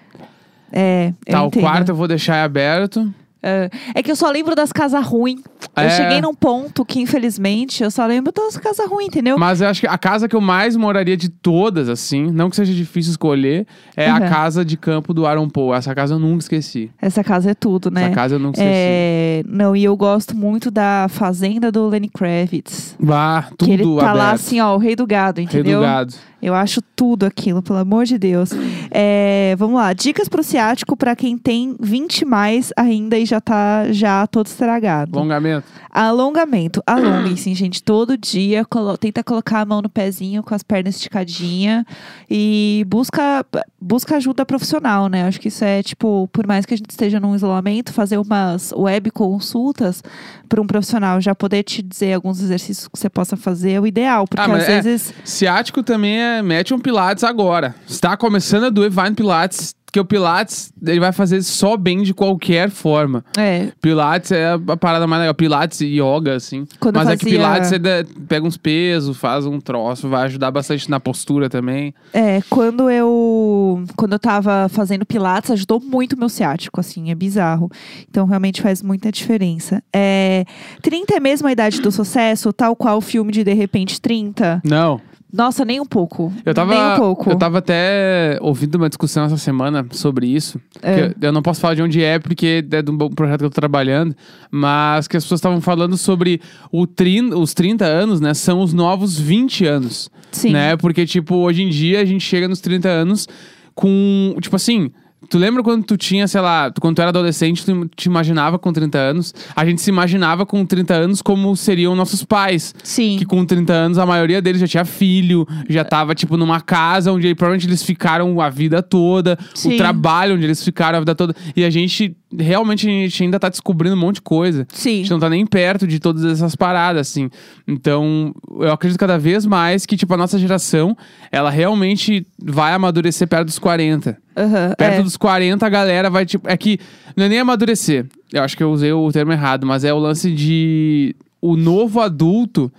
É. 0.72 1.12
eu 1.26 1.32
Tá, 1.32 1.42
o 1.42 1.46
entendo. 1.46 1.62
quarto 1.62 1.88
eu 1.90 1.94
vou 1.96 2.08
deixar 2.08 2.42
aberto. 2.44 3.12
É. 3.46 3.70
É 3.94 4.02
que 4.02 4.10
eu 4.10 4.16
só 4.16 4.30
lembro 4.30 4.54
das 4.54 4.72
casas 4.72 5.04
ruins. 5.04 5.40
Eu 5.76 5.82
É. 5.84 5.90
cheguei 5.90 6.20
num 6.20 6.34
ponto 6.34 6.84
que, 6.84 7.00
infelizmente, 7.00 7.82
eu 7.82 7.90
só 7.90 8.04
lembro 8.06 8.32
das 8.32 8.56
casas 8.56 8.88
ruins, 8.88 9.08
entendeu? 9.08 9.38
Mas 9.38 9.60
eu 9.60 9.68
acho 9.68 9.80
que 9.82 9.86
a 9.86 9.96
casa 9.98 10.28
que 10.28 10.34
eu 10.34 10.40
mais 10.40 10.76
moraria 10.76 11.16
de 11.16 11.28
todas, 11.28 11.88
assim, 11.88 12.30
não 12.30 12.50
que 12.50 12.56
seja 12.56 12.72
difícil 12.72 13.10
escolher, 13.10 13.66
é 13.96 14.08
Uhum. 14.10 14.16
a 14.16 14.20
casa 14.22 14.64
de 14.64 14.76
campo 14.76 15.14
do 15.14 15.26
Aaron 15.26 15.48
Paul. 15.48 15.74
Essa 15.74 15.94
casa 15.94 16.14
eu 16.14 16.18
nunca 16.18 16.38
esqueci. 16.40 16.90
Essa 17.00 17.22
casa 17.22 17.50
é 17.50 17.54
tudo, 17.54 17.90
né? 17.90 18.04
Essa 18.06 18.14
casa 18.14 18.34
eu 18.34 18.38
nunca 18.38 18.58
esqueci. 18.58 18.70
É, 18.74 19.42
não, 19.46 19.76
e 19.76 19.84
eu 19.84 19.96
gosto 19.96 20.34
muito 20.36 20.70
da 20.70 21.06
fazenda 21.08 21.70
do 21.70 21.86
Lenny 21.88 22.08
Kravitz. 22.08 22.96
Vá, 22.98 23.48
que 23.58 23.70
ele 23.70 23.82
tudo 23.82 24.00
tá 24.00 24.12
lá 24.12 24.28
aberto. 24.30 24.34
assim, 24.34 24.60
ó, 24.60 24.74
o 24.74 24.78
rei 24.78 24.96
do 24.96 25.06
gado, 25.06 25.36
Rei 25.38 25.44
entendeu? 25.44 25.80
do 25.80 25.84
gado. 25.86 26.14
Eu 26.46 26.54
acho 26.54 26.80
tudo 26.94 27.26
aquilo, 27.26 27.60
pelo 27.60 27.78
amor 27.80 28.04
de 28.04 28.16
Deus. 28.16 28.50
É, 28.90 29.54
vamos 29.58 29.76
lá. 29.80 29.92
Dicas 29.92 30.28
pro 30.28 30.42
ciático 30.44 30.96
pra 30.96 31.16
quem 31.16 31.36
tem 31.36 31.74
20 31.80 32.24
mais 32.24 32.72
ainda 32.76 33.18
e 33.18 33.26
já 33.26 33.40
tá 33.40 33.90
já 33.90 34.26
todo 34.28 34.46
estragado. 34.46 35.18
Alongamento. 35.18 35.66
Alongamento. 35.90 36.82
Alonguem-se, 36.86 37.52
gente. 37.54 37.82
Todo 37.82 38.16
dia 38.16 38.64
colo- 38.64 38.96
tenta 38.96 39.24
colocar 39.24 39.60
a 39.62 39.64
mão 39.66 39.82
no 39.82 39.88
pezinho 39.88 40.42
com 40.42 40.54
as 40.54 40.62
pernas 40.62 40.94
esticadinhas 40.96 41.84
e 42.30 42.84
busca, 42.86 43.44
busca 43.80 44.16
ajuda 44.16 44.46
profissional, 44.46 45.08
né? 45.08 45.24
Acho 45.26 45.40
que 45.40 45.48
isso 45.48 45.64
é, 45.64 45.82
tipo, 45.82 46.28
por 46.32 46.46
mais 46.46 46.64
que 46.64 46.74
a 46.74 46.76
gente 46.76 46.90
esteja 46.90 47.18
num 47.18 47.34
isolamento, 47.34 47.92
fazer 47.92 48.18
umas 48.18 48.72
web 48.72 49.10
consultas 49.10 50.02
para 50.48 50.60
um 50.60 50.66
profissional 50.66 51.20
já 51.20 51.34
poder 51.34 51.62
te 51.64 51.82
dizer 51.82 52.12
alguns 52.12 52.40
exercícios 52.40 52.86
que 52.86 52.98
você 52.98 53.10
possa 53.10 53.36
fazer 53.36 53.72
é 53.72 53.80
o 53.80 53.86
ideal. 53.86 54.26
Porque 54.28 54.48
Ah, 54.50 54.54
às 54.54 54.68
é- 54.68 54.80
vezes. 54.82 55.14
Ciático 55.24 55.82
também 55.82 56.20
é. 56.38 56.42
Mete 56.42 56.72
um 56.74 56.78
Pilates 56.78 57.24
agora. 57.24 57.74
Está 57.88 58.16
começando 58.16 58.64
a 58.64 58.70
doer, 58.70 58.90
vai 58.90 59.10
no 59.10 59.16
Pilates. 59.16 59.74
Porque 59.86 60.00
o 60.00 60.04
Pilates, 60.04 60.70
ele 60.84 61.00
vai 61.00 61.12
fazer 61.12 61.40
só 61.42 61.74
bem 61.74 62.02
de 62.02 62.12
qualquer 62.12 62.68
forma. 62.68 63.24
É, 63.38 63.68
Pilates 63.80 64.30
é 64.30 64.52
a 64.52 64.76
parada 64.76 65.06
mais 65.06 65.20
legal. 65.20 65.32
Pilates 65.34 65.80
e 65.80 65.86
yoga, 65.98 66.34
assim. 66.34 66.66
Quando 66.80 66.96
Mas 66.96 67.08
é 67.08 67.16
que 67.16 67.24
fazia- 67.24 67.38
Pilates 67.38 67.68
você 67.70 68.04
pega 68.28 68.44
uns 68.46 68.58
pesos, 68.58 69.16
faz 69.16 69.46
um 69.46 69.58
troço, 69.58 70.06
vai 70.08 70.24
ajudar 70.24 70.50
bastante 70.50 70.90
na 70.90 71.00
postura 71.00 71.48
também. 71.48 71.94
É, 72.12 72.42
quando 72.50 72.90
eu 72.90 73.84
quando 73.96 74.12
eu 74.12 74.18
tava 74.18 74.68
fazendo 74.68 75.06
pilates, 75.06 75.50
ajudou 75.52 75.80
muito 75.80 76.12
o 76.12 76.18
meu 76.18 76.28
ciático, 76.28 76.78
assim, 76.78 77.10
é 77.10 77.14
bizarro. 77.14 77.70
Então 78.10 78.26
realmente 78.26 78.60
faz 78.60 78.82
muita 78.82 79.10
diferença. 79.10 79.82
É, 79.94 80.44
30 80.82 81.14
é 81.16 81.20
mesmo 81.20 81.48
a 81.48 81.52
idade 81.52 81.80
do 81.80 81.90
sucesso, 81.90 82.52
tal 82.52 82.76
qual 82.76 82.98
o 82.98 83.00
filme 83.00 83.32
de 83.32 83.42
De 83.44 83.54
repente 83.54 83.98
30? 83.98 84.60
Não. 84.62 85.00
Nossa, 85.32 85.64
nem 85.64 85.80
um 85.80 85.84
pouco. 85.84 86.32
Eu 86.44 86.54
tava, 86.54 86.74
nem 86.74 86.94
um 86.94 86.96
pouco. 86.96 87.30
eu 87.30 87.36
tava 87.36 87.58
até 87.58 88.38
ouvindo 88.40 88.76
uma 88.76 88.88
discussão 88.88 89.24
essa 89.24 89.36
semana 89.36 89.86
sobre 89.90 90.26
isso. 90.26 90.60
É. 90.80 91.00
eu, 91.00 91.14
eu 91.20 91.32
não 91.32 91.42
posso 91.42 91.60
falar 91.60 91.74
de 91.74 91.82
onde 91.82 92.02
é, 92.02 92.18
porque 92.18 92.64
é 92.70 92.82
de 92.82 92.90
um 92.90 92.96
projeto 92.96 93.40
que 93.40 93.44
eu 93.44 93.50
tô 93.50 93.54
trabalhando. 93.54 94.14
Mas 94.50 95.08
que 95.08 95.16
as 95.16 95.24
pessoas 95.24 95.38
estavam 95.38 95.60
falando 95.60 95.96
sobre 95.96 96.40
o 96.70 96.86
trin, 96.86 97.34
os 97.34 97.52
30 97.54 97.84
anos, 97.84 98.20
né? 98.20 98.34
São 98.34 98.60
os 98.60 98.72
novos 98.72 99.18
20 99.18 99.66
anos. 99.66 100.10
Sim. 100.30 100.52
Né? 100.52 100.76
Porque, 100.76 101.04
tipo, 101.04 101.34
hoje 101.36 101.62
em 101.62 101.68
dia 101.68 102.00
a 102.00 102.04
gente 102.04 102.24
chega 102.24 102.46
nos 102.46 102.60
30 102.60 102.88
anos 102.88 103.28
com. 103.74 104.36
Tipo 104.40 104.56
assim. 104.56 104.90
Tu 105.28 105.38
lembra 105.38 105.62
quando 105.62 105.82
tu 105.84 105.96
tinha, 105.96 106.28
sei 106.28 106.40
lá, 106.40 106.70
tu- 106.70 106.80
quando 106.80 106.94
tu 106.96 107.00
era 107.00 107.08
adolescente, 107.08 107.64
tu 107.64 107.90
te 107.96 108.06
imaginava 108.06 108.58
com 108.58 108.72
30 108.72 108.96
anos? 108.98 109.34
A 109.56 109.64
gente 109.66 109.80
se 109.80 109.90
imaginava 109.90 110.46
com 110.46 110.64
30 110.64 110.94
anos 110.94 111.20
como 111.20 111.56
seriam 111.56 111.96
nossos 111.96 112.22
pais. 112.22 112.72
Sim. 112.84 113.16
Que 113.18 113.24
com 113.24 113.44
30 113.44 113.72
anos, 113.72 113.98
a 113.98 114.06
maioria 114.06 114.40
deles 114.40 114.60
já 114.60 114.68
tinha 114.68 114.84
filho, 114.84 115.46
já 115.68 115.84
tava, 115.84 116.14
tipo, 116.14 116.36
numa 116.36 116.60
casa 116.60 117.10
onde 117.10 117.34
provavelmente 117.34 117.66
eles 117.66 117.82
ficaram 117.82 118.40
a 118.40 118.48
vida 118.48 118.82
toda, 118.82 119.36
Sim. 119.54 119.74
o 119.74 119.76
trabalho 119.76 120.36
onde 120.36 120.44
eles 120.44 120.62
ficaram 120.62 120.98
a 120.98 121.00
vida 121.00 121.14
toda. 121.14 121.34
E 121.56 121.64
a 121.64 121.70
gente, 121.70 122.16
realmente, 122.38 122.86
a 122.86 122.90
gente 122.90 123.22
ainda 123.22 123.38
tá 123.38 123.48
descobrindo 123.48 123.94
um 123.94 123.98
monte 123.98 124.16
de 124.16 124.22
coisa. 124.22 124.66
A 124.70 124.76
Sim. 124.76 124.98
gente 124.98 125.10
não 125.10 125.20
tá 125.20 125.30
nem 125.30 125.46
perto 125.46 125.86
de 125.86 126.00
todas 126.00 126.24
essas 126.24 126.56
paradas, 126.56 127.08
assim. 127.08 127.30
Então, 127.66 128.34
eu 128.58 128.72
acredito 128.72 128.98
cada 128.98 129.18
vez 129.18 129.46
mais 129.46 129.86
que, 129.86 129.96
tipo, 129.96 130.12
a 130.12 130.16
nossa 130.16 130.38
geração, 130.38 130.96
ela 131.30 131.50
realmente 131.50 132.26
vai 132.42 132.72
amadurecer 132.72 133.28
perto 133.28 133.46
dos 133.46 133.58
40. 133.58 134.16
Aham, 134.36 134.74
Perto 134.76 135.00
é. 135.00 135.02
dos 135.02 135.16
40, 135.16 135.64
a 135.64 135.68
galera 135.68 136.10
vai, 136.10 136.26
tipo. 136.26 136.48
É 136.48 136.56
que 136.56 136.78
não 137.16 137.24
é 137.24 137.28
nem 137.28 137.38
amadurecer. 137.38 138.06
Eu 138.32 138.42
acho 138.42 138.56
que 138.56 138.62
eu 138.62 138.70
usei 138.70 138.92
o 138.92 139.10
termo 139.10 139.32
errado, 139.32 139.66
mas 139.66 139.84
é 139.84 139.92
o 139.94 139.98
lance 139.98 140.30
de. 140.30 141.16
O 141.40 141.56
novo 141.56 142.00
adulto, 142.00 142.70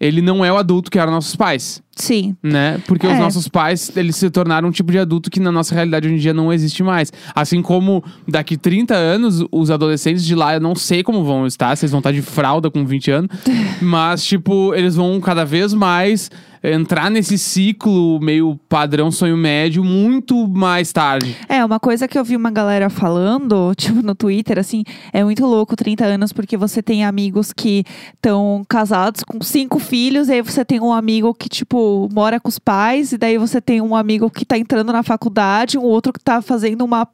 ele 0.00 0.20
não 0.20 0.44
é 0.44 0.52
o 0.52 0.56
adulto 0.56 0.90
que 0.90 0.98
eram 0.98 1.12
nossos 1.12 1.36
pais, 1.36 1.82
Sim. 1.98 2.36
né? 2.42 2.80
Porque 2.86 3.06
os 3.06 3.12
É. 3.12 3.18
nossos 3.18 3.48
pais, 3.48 3.90
eles 3.96 4.16
se 4.16 4.30
tornaram 4.30 4.68
um 4.68 4.72
tipo 4.72 4.90
de 4.92 4.98
adulto 4.98 5.30
que 5.30 5.40
na 5.40 5.52
nossa 5.52 5.74
realidade 5.74 6.06
hoje 6.06 6.16
em 6.16 6.18
dia 6.18 6.32
não 6.34 6.52
existe 6.52 6.82
mais. 6.82 7.12
Assim 7.34 7.60
como 7.60 8.02
daqui 8.26 8.56
30 8.56 8.94
anos, 8.94 9.44
os 9.52 9.70
adolescentes 9.70 10.24
de 10.24 10.34
lá, 10.34 10.54
eu 10.54 10.60
não 10.60 10.74
sei 10.74 11.02
como 11.02 11.24
vão 11.24 11.46
estar, 11.46 11.76
se 11.76 11.84
eles 11.84 11.90
vão 11.90 11.98
estar 12.00 12.12
de 12.12 12.22
fralda 12.22 12.70
com 12.70 12.84
20 12.84 13.10
anos, 13.10 13.30
mas, 13.82 14.24
tipo, 14.24 14.74
eles 14.74 14.94
vão 14.94 15.20
cada 15.20 15.44
vez 15.44 15.74
mais 15.74 16.30
entrar 16.60 17.08
nesse 17.08 17.38
ciclo 17.38 18.18
meio 18.20 18.58
padrão 18.68 19.12
sonho 19.12 19.36
médio 19.36 19.84
muito 19.84 20.48
mais 20.48 20.92
tarde. 20.92 21.36
É, 21.48 21.64
uma 21.64 21.78
coisa 21.78 22.08
que 22.08 22.18
eu 22.18 22.24
vi 22.24 22.34
uma 22.34 22.50
galera 22.50 22.90
falando, 22.90 23.72
tipo, 23.76 24.02
no 24.02 24.12
Twitter, 24.12 24.58
assim, 24.58 24.82
é 25.12 25.22
muito 25.22 25.46
louco 25.46 25.76
30 25.76 26.04
anos, 26.04 26.32
porque 26.32 26.56
você 26.56 26.82
tem 26.82 27.04
amigos 27.04 27.52
que 27.52 27.84
estão 28.12 28.64
casados 28.68 29.22
com 29.22 29.40
cinco 29.40 29.78
filhos, 29.78 30.28
e 30.28 30.32
aí 30.32 30.42
você 30.42 30.64
tem 30.64 30.80
um 30.80 30.92
amigo 30.92 31.32
que, 31.32 31.48
tipo, 31.48 31.78
mora 32.12 32.40
com 32.40 32.48
os 32.48 32.58
pais, 32.58 33.12
e 33.12 33.18
daí 33.18 33.38
você 33.38 33.60
tem 33.60 33.80
um 33.80 33.94
amigo 33.94 34.30
que 34.30 34.44
tá 34.44 34.58
entrando 34.58 34.92
na 34.92 35.02
faculdade, 35.02 35.78
um 35.78 35.82
outro 35.82 36.12
que 36.12 36.20
tá 36.20 36.42
fazendo 36.42 36.84
uma, 36.84 37.08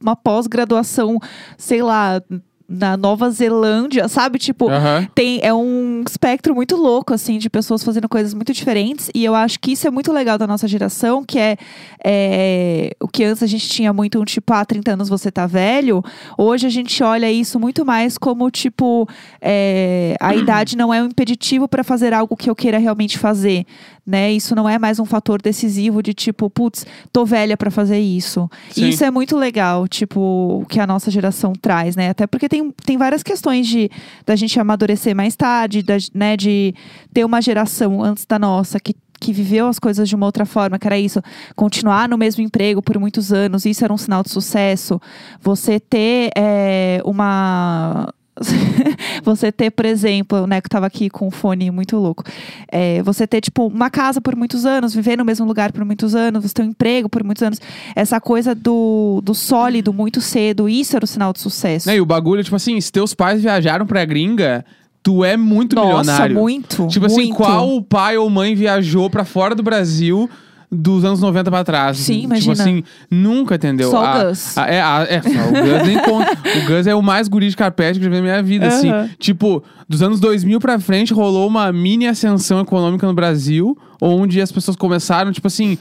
uma 0.00 0.16
pós-graduação, 0.16 1.18
sei 1.56 1.82
lá, 1.82 2.22
na 2.68 2.96
Nova 2.96 3.30
Zelândia, 3.30 4.08
sabe? 4.08 4.38
Tipo, 4.38 4.70
Aham. 4.70 5.06
tem, 5.14 5.38
é 5.42 5.52
um 5.52 6.02
espectro 6.06 6.54
muito 6.54 6.76
louco, 6.76 7.12
assim, 7.12 7.36
de 7.38 7.50
pessoas 7.50 7.84
fazendo 7.84 8.08
coisas 8.08 8.32
muito 8.32 8.52
diferentes. 8.52 9.10
E 9.14 9.22
eu 9.24 9.34
acho 9.34 9.60
que 9.60 9.72
isso 9.72 9.86
é 9.86 9.90
muito 9.90 10.10
legal 10.12 10.38
da 10.38 10.46
nossa 10.46 10.66
geração, 10.66 11.22
que 11.22 11.38
é, 11.38 11.56
é, 12.02 12.96
o 12.98 13.06
que 13.06 13.22
antes 13.22 13.42
a 13.42 13.46
gente 13.46 13.68
tinha 13.68 13.92
muito 13.92 14.20
um 14.20 14.24
tipo, 14.24 14.52
ah, 14.52 14.64
30 14.64 14.92
anos 14.92 15.08
você 15.08 15.30
tá 15.30 15.46
velho. 15.46 16.02
Hoje 16.38 16.66
a 16.66 16.70
gente 16.70 17.02
olha 17.02 17.30
isso 17.30 17.60
muito 17.60 17.84
mais 17.84 18.16
como, 18.16 18.50
tipo, 18.50 19.06
é, 19.40 20.16
a 20.18 20.34
idade 20.34 20.76
não 20.76 20.92
é 20.92 21.02
um 21.02 21.06
impeditivo 21.06 21.68
para 21.68 21.84
fazer 21.84 22.14
algo 22.14 22.36
que 22.36 22.48
eu 22.48 22.56
queira 22.56 22.78
realmente 22.78 23.18
fazer, 23.18 23.66
né? 24.06 24.32
Isso 24.32 24.54
não 24.54 24.66
é 24.66 24.78
mais 24.78 24.98
um 24.98 25.04
fator 25.04 25.40
decisivo 25.40 26.02
de 26.02 26.14
tipo, 26.14 26.48
putz, 26.48 26.86
tô 27.12 27.26
velha 27.26 27.58
para 27.58 27.70
fazer 27.70 27.98
isso. 27.98 28.50
Sim. 28.70 28.84
E 28.84 28.88
isso 28.88 29.04
é 29.04 29.10
muito 29.10 29.36
legal, 29.36 29.86
tipo, 29.86 30.20
o 30.62 30.66
que 30.66 30.80
a 30.80 30.86
nossa 30.86 31.10
geração 31.10 31.52
traz, 31.52 31.94
né? 31.94 32.08
Até 32.08 32.26
porque 32.26 32.48
tem, 32.54 32.70
tem 32.84 32.96
várias 32.96 33.22
questões 33.22 33.66
de 33.66 33.90
da 34.24 34.36
gente 34.36 34.58
amadurecer 34.60 35.14
mais 35.14 35.34
tarde, 35.34 35.82
da, 35.82 35.96
né, 36.14 36.36
de 36.36 36.72
ter 37.12 37.24
uma 37.24 37.42
geração 37.42 38.02
antes 38.02 38.24
da 38.24 38.38
nossa 38.38 38.78
que 38.78 38.94
que 39.20 39.32
viveu 39.32 39.68
as 39.68 39.78
coisas 39.78 40.06
de 40.06 40.14
uma 40.14 40.26
outra 40.26 40.44
forma, 40.44 40.78
que 40.78 40.86
era 40.86 40.98
isso, 40.98 41.22
continuar 41.56 42.06
no 42.10 42.18
mesmo 42.18 42.42
emprego 42.42 42.82
por 42.82 42.98
muitos 42.98 43.32
anos, 43.32 43.64
isso 43.64 43.82
era 43.82 43.90
um 43.90 43.96
sinal 43.96 44.22
de 44.22 44.28
sucesso. 44.28 45.00
Você 45.40 45.80
ter 45.80 46.30
é, 46.36 47.00
uma 47.06 48.12
você 49.22 49.52
ter, 49.52 49.70
por 49.70 49.84
exemplo, 49.84 50.42
o 50.42 50.46
Neco 50.46 50.68
tava 50.68 50.86
aqui 50.86 51.08
com 51.08 51.28
um 51.28 51.30
fone 51.30 51.70
muito 51.70 51.96
louco. 51.96 52.24
É, 52.70 53.02
você 53.02 53.26
ter, 53.26 53.40
tipo, 53.40 53.66
uma 53.66 53.90
casa 53.90 54.20
por 54.20 54.34
muitos 54.34 54.66
anos, 54.66 54.94
viver 54.94 55.16
no 55.16 55.24
mesmo 55.24 55.46
lugar 55.46 55.72
por 55.72 55.84
muitos 55.84 56.14
anos, 56.14 56.42
você 56.42 56.54
ter 56.54 56.62
um 56.62 56.66
emprego 56.66 57.08
por 57.08 57.22
muitos 57.22 57.42
anos. 57.42 57.60
Essa 57.94 58.20
coisa 58.20 58.54
do, 58.54 59.20
do 59.22 59.34
sólido 59.34 59.92
muito 59.92 60.20
cedo, 60.20 60.68
isso 60.68 60.96
era 60.96 61.04
o 61.04 61.08
sinal 61.08 61.32
de 61.32 61.40
sucesso. 61.40 61.88
Né, 61.88 61.96
E 61.96 62.00
o 62.00 62.06
bagulho, 62.06 62.42
tipo 62.42 62.56
assim, 62.56 62.80
se 62.80 62.90
teus 62.90 63.14
pais 63.14 63.40
viajaram 63.40 63.86
pra 63.86 64.04
gringa, 64.04 64.64
tu 65.02 65.24
é 65.24 65.36
muito 65.36 65.76
Nossa, 65.76 66.00
milionário. 66.00 66.34
muito. 66.36 66.86
Tipo 66.88 67.06
assim, 67.06 67.26
muito. 67.26 67.36
qual 67.36 67.82
pai 67.82 68.16
ou 68.16 68.28
mãe 68.28 68.54
viajou 68.54 69.08
pra 69.08 69.24
fora 69.24 69.54
do 69.54 69.62
Brasil 69.62 70.28
dos 70.70 71.04
anos 71.04 71.20
90 71.20 71.50
pra 71.50 71.62
trás? 71.64 71.98
Sim, 71.98 72.14
Tipo 72.14 72.24
imagina. 72.26 72.52
assim, 72.54 72.84
nunca, 73.10 73.54
entendeu? 73.56 73.90
Só 73.90 74.00
o 74.02 74.04
A- 74.04 74.24
Gus. 74.24 74.58
a- 74.58 74.66
é, 74.66 74.80
a- 74.80 75.06
é, 75.08 75.22
só 75.22 75.28
o 75.28 75.52
Gus 75.52 75.86
nem 75.86 75.98
conta. 76.02 76.38
O 76.64 76.66
Gus 76.66 76.86
é 76.86 76.94
o 76.94 77.02
mais 77.02 77.28
guri 77.28 77.48
de 77.48 77.56
carpete 77.56 77.98
que 77.98 78.04
eu 78.06 78.10
já 78.10 78.10
vi 78.10 78.16
na 78.16 78.22
minha 78.22 78.42
vida, 78.42 78.66
assim. 78.66 78.90
Tipo, 79.18 79.62
dos 79.88 80.02
anos 80.02 80.20
2000 80.20 80.58
pra 80.60 80.78
frente, 80.78 81.12
rolou 81.12 81.46
uma 81.46 81.72
mini 81.72 82.06
ascensão 82.06 82.60
econômica 82.60 83.06
no 83.06 83.14
Brasil, 83.14 83.76
onde 84.00 84.40
as 84.40 84.50
pessoas 84.52 84.76
começaram, 84.76 85.30
tipo 85.32 85.46
assim... 85.46 85.76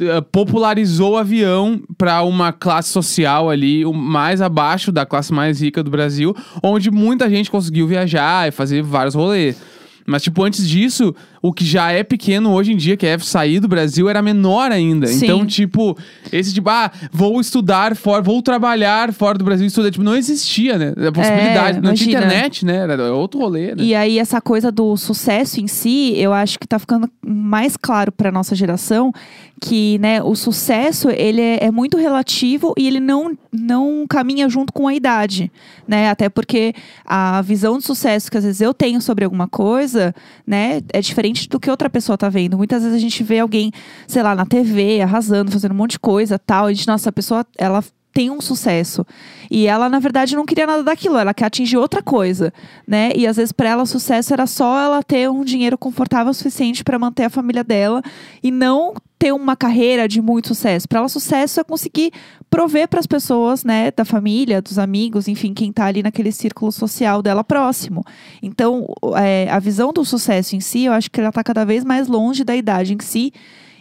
eh, 0.00 0.20
Popularizou 0.32 1.12
o 1.12 1.16
avião 1.16 1.80
pra 1.96 2.22
uma 2.22 2.52
classe 2.52 2.90
social 2.90 3.48
ali, 3.48 3.84
o 3.86 3.92
mais 3.92 4.40
abaixo 4.42 4.90
da 4.92 5.06
classe 5.06 5.32
mais 5.32 5.60
rica 5.62 5.82
do 5.82 5.90
Brasil, 5.90 6.34
onde 6.62 6.90
muita 6.90 7.28
gente 7.30 7.50
conseguiu 7.50 7.86
viajar 7.86 8.48
e 8.48 8.50
fazer 8.50 8.82
vários 8.82 9.14
rolês. 9.14 9.56
Mas, 10.08 10.22
tipo, 10.22 10.42
antes 10.44 10.68
disso, 10.68 11.12
o 11.42 11.52
que 11.52 11.64
já 11.64 11.92
é 11.92 12.02
pequeno 12.02 12.52
hoje 12.52 12.72
em 12.72 12.76
dia, 12.76 12.96
que 12.96 13.06
é 13.06 13.18
sair 13.18 13.60
do 13.60 13.68
Brasil, 13.68 14.08
era 14.08 14.22
menor 14.22 14.72
ainda. 14.72 15.06
Sim. 15.06 15.24
Então, 15.24 15.46
tipo, 15.46 15.96
esse 16.32 16.52
tipo, 16.52 16.68
ah, 16.68 16.90
vou 17.12 17.40
estudar 17.40 17.94
fora, 17.96 18.22
vou 18.22 18.42
trabalhar 18.42 19.12
fora 19.12 19.38
do 19.38 19.44
Brasil 19.44 19.66
estudar. 19.66 19.90
Tipo, 19.90 20.04
não 20.04 20.16
existia, 20.16 20.78
né? 20.78 20.94
A 21.08 21.12
possibilidade. 21.12 21.80
não 21.80 21.94
tinha 21.94 22.16
É, 22.16 22.24
internet, 22.24 22.64
né? 22.64 22.76
Era 22.76 23.12
outro 23.12 23.40
rolê, 23.40 23.74
né? 23.74 23.82
E 23.82 23.94
aí, 23.94 24.18
essa 24.18 24.40
coisa 24.40 24.70
do 24.72 24.96
sucesso 24.96 25.60
em 25.60 25.66
si, 25.66 26.14
eu 26.16 26.32
acho 26.32 26.58
que 26.58 26.66
tá 26.66 26.78
ficando 26.78 27.08
mais 27.24 27.76
claro 27.76 28.12
pra 28.12 28.32
nossa 28.32 28.54
geração 28.54 29.12
que, 29.60 29.98
né, 30.00 30.22
o 30.22 30.34
sucesso, 30.34 31.08
ele 31.08 31.40
é, 31.40 31.64
é 31.64 31.70
muito 31.70 31.96
relativo 31.96 32.74
e 32.76 32.86
ele 32.86 33.00
não, 33.00 33.36
não 33.50 34.04
caminha 34.06 34.48
junto 34.48 34.70
com 34.72 34.86
a 34.86 34.94
idade, 34.94 35.50
né? 35.88 36.10
Até 36.10 36.28
porque 36.28 36.74
a 37.04 37.40
visão 37.40 37.78
de 37.78 37.84
sucesso 37.84 38.30
que 38.30 38.36
às 38.36 38.44
vezes 38.44 38.60
eu 38.60 38.74
tenho 38.74 39.00
sobre 39.00 39.24
alguma 39.24 39.48
coisa, 39.48 40.14
né, 40.46 40.82
é 40.92 41.00
diferente 41.00 41.35
do 41.48 41.60
que 41.60 41.70
outra 41.70 41.90
pessoa 41.90 42.16
tá 42.16 42.28
vendo. 42.28 42.56
Muitas 42.56 42.82
vezes 42.82 42.96
a 42.96 43.00
gente 43.00 43.22
vê 43.22 43.40
alguém, 43.40 43.70
sei 44.06 44.22
lá, 44.22 44.34
na 44.34 44.46
TV, 44.46 45.00
arrasando, 45.02 45.50
fazendo 45.50 45.72
um 45.72 45.76
monte 45.76 45.92
de 45.92 45.98
coisa, 45.98 46.38
tal, 46.38 46.70
e 46.70 46.74
gente, 46.74 46.86
nossa, 46.88 47.10
a 47.10 47.12
pessoa, 47.12 47.46
ela 47.58 47.84
tem 48.16 48.30
um 48.30 48.40
sucesso. 48.40 49.06
E 49.50 49.66
ela, 49.66 49.90
na 49.90 49.98
verdade, 49.98 50.34
não 50.34 50.46
queria 50.46 50.66
nada 50.66 50.82
daquilo, 50.82 51.18
ela 51.18 51.34
quer 51.34 51.44
atingir 51.44 51.76
outra 51.76 52.02
coisa, 52.02 52.50
né? 52.88 53.12
E 53.14 53.26
às 53.26 53.36
vezes 53.36 53.52
para 53.52 53.68
ela 53.68 53.84
sucesso 53.84 54.32
era 54.32 54.46
só 54.46 54.80
ela 54.80 55.02
ter 55.02 55.28
um 55.28 55.44
dinheiro 55.44 55.76
confortável 55.76 56.30
o 56.30 56.34
suficiente 56.34 56.82
para 56.82 56.98
manter 56.98 57.24
a 57.24 57.30
família 57.30 57.62
dela 57.62 58.00
e 58.42 58.50
não 58.50 58.94
ter 59.18 59.32
uma 59.32 59.54
carreira 59.54 60.08
de 60.08 60.22
muito 60.22 60.48
sucesso. 60.48 60.88
Para 60.88 61.00
ela 61.00 61.10
sucesso 61.10 61.60
é 61.60 61.64
conseguir 61.64 62.10
prover 62.48 62.88
para 62.88 63.00
as 63.00 63.06
pessoas, 63.06 63.64
né, 63.64 63.90
da 63.90 64.06
família, 64.06 64.62
dos 64.62 64.78
amigos, 64.78 65.28
enfim, 65.28 65.52
quem 65.52 65.70
tá 65.70 65.84
ali 65.84 66.02
naquele 66.02 66.32
círculo 66.32 66.72
social 66.72 67.20
dela 67.20 67.44
próximo. 67.44 68.02
Então, 68.42 68.86
é, 69.14 69.46
a 69.50 69.58
visão 69.58 69.92
do 69.92 70.06
sucesso 70.06 70.56
em 70.56 70.60
si, 70.60 70.84
eu 70.84 70.94
acho 70.94 71.10
que 71.10 71.20
ela 71.20 71.30
tá 71.30 71.44
cada 71.44 71.66
vez 71.66 71.84
mais 71.84 72.08
longe 72.08 72.44
da 72.44 72.56
idade 72.56 72.94
em 72.94 72.98
si. 72.98 73.30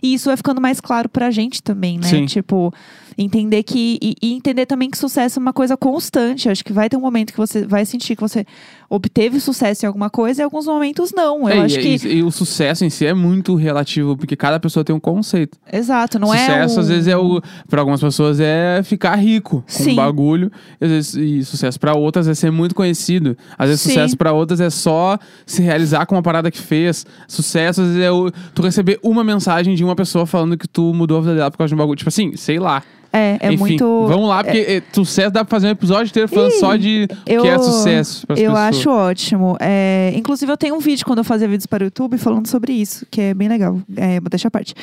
E 0.04 0.14
isso 0.14 0.30
vai 0.30 0.38
ficando 0.38 0.62
mais 0.62 0.80
claro 0.82 1.10
pra 1.10 1.32
gente 1.32 1.64
também, 1.64 1.98
né? 1.98 2.08
Sim. 2.08 2.26
Tipo, 2.26 2.72
entender 3.18 3.64
que. 3.64 3.98
E, 4.02 4.16
e 4.22 4.34
entender 4.34 4.66
também 4.66 4.90
que 4.90 4.98
sucesso 4.98 5.40
é 5.40 5.42
uma 5.42 5.54
coisa 5.54 5.76
constante. 5.78 6.50
Acho 6.50 6.64
que 6.64 6.74
vai 6.74 6.90
ter 6.90 6.98
um 6.98 7.02
momento 7.02 7.32
que 7.32 7.38
você 7.38 7.66
vai 7.66 7.86
sentir 7.86 8.16
que 8.16 8.22
você 8.22 8.46
obteve 8.90 9.40
sucesso 9.40 9.86
em 9.86 9.88
alguma 9.88 10.10
coisa 10.10 10.42
e 10.42 10.44
em 10.44 10.46
alguns 10.46 10.66
momentos 10.68 11.12
não. 11.16 11.50
Eu 11.50 11.56
É, 11.56 11.60
acho 11.62 11.80
e, 11.80 12.00
que. 12.00 12.08
e- 12.08 12.18
e 12.18 12.24
o 12.24 12.32
sucesso 12.32 12.86
em 12.86 12.90
si 12.90 13.06
é 13.06 13.14
muito 13.14 13.56
relativo, 13.56 14.16
porque 14.16 14.36
cada 14.36 14.60
pessoa 14.60 14.84
tem 14.84 14.96
um 14.96 15.00
conceito. 15.00 15.58
Exato, 15.72 16.20
não 16.20 16.28
sucesso, 16.30 16.52
é. 16.52 16.62
às 16.64 16.78
um- 16.78 16.84
vezes, 16.84 17.08
é 17.08 17.18
o. 17.18 17.42
Pra 17.70 17.82
algumas 17.82 18.02
pessoas 18.02 18.40
é 18.40 18.82
ficar 18.84 19.16
rico 19.16 19.62
com 19.62 19.64
Sim. 19.68 19.94
um 19.94 19.96
bagulho. 19.96 20.52
Às 20.80 20.90
vezes, 20.90 21.14
e 21.16 21.44
sucesso 21.46 21.80
pra 21.80 21.94
outras 21.96 22.28
é 22.28 22.34
ser 22.34 22.52
muito 22.52 22.76
conhecido. 22.76 23.38
Às 23.58 23.68
vezes, 23.70 23.82
Sim. 23.82 23.90
sucesso 23.92 24.18
pra 24.18 24.32
outras 24.34 24.60
é 24.60 24.70
só 24.70 25.18
se 25.46 25.62
realizar 25.62 26.06
com 26.06 26.16
uma 26.16 26.22
parada 26.24 26.52
que 26.52 26.60
fez. 26.60 27.06
Sucesso, 27.28 27.82
às 27.82 27.88
vezes, 27.88 28.02
é 28.04 28.12
o, 28.12 28.32
tu 28.54 28.62
receber 28.62 29.00
uma 29.04 29.24
mensagem 29.24 29.76
de 29.76 29.84
uma 29.84 29.96
pessoa 29.96 30.26
falando 30.26 30.58
que 30.58 30.68
tu 30.68 30.94
mudou 30.94 31.18
a 31.18 31.22
vida 31.22 31.36
dela 31.36 31.52
por 31.52 31.58
causa 31.58 31.70
de 31.70 31.76
um 31.76 31.78
bagulho. 31.78 31.98
Tipo 31.98 32.10
assim, 32.10 32.36
sei 32.36 32.60
lá. 32.60 32.84
É, 33.16 33.38
é 33.40 33.48
Enfim, 33.48 33.58
muito. 33.58 34.06
Vamos 34.08 34.28
lá, 34.28 34.44
porque 34.44 34.58
eh, 34.60 34.82
sucesso 34.92 35.32
dá 35.32 35.46
pra 35.46 35.52
fazer 35.52 35.68
um 35.68 35.72
episódio 35.72 36.10
inteiro 36.10 36.28
falando 36.28 36.52
Ih, 36.52 36.60
só 36.60 36.76
de 36.76 37.08
o 37.10 37.32
eu- 37.32 37.42
que 37.44 37.48
é 37.48 37.58
sucesso 37.58 38.26
Eu 38.30 38.36
pessoas. 38.36 38.58
acho 38.58 38.90
ótimo. 38.90 39.58
É, 39.60 40.12
inclusive, 40.16 40.52
eu 40.52 40.58
tenho 40.58 40.76
um 40.76 40.80
vídeo 40.80 41.06
quando 41.06 41.20
eu 41.20 41.24
fazia 41.24 41.48
vídeos 41.48 41.66
para 41.66 41.84
o 41.84 41.86
YouTube 41.86 42.18
falando 42.18 42.48
sobre 42.48 42.74
isso, 42.74 43.06
que 43.10 43.22
é 43.22 43.34
bem 43.34 43.48
legal. 43.48 43.80
É, 43.96 44.20
vou 44.20 44.30
deixar 44.30 44.50
a 44.50 44.52
parte. 44.52 44.74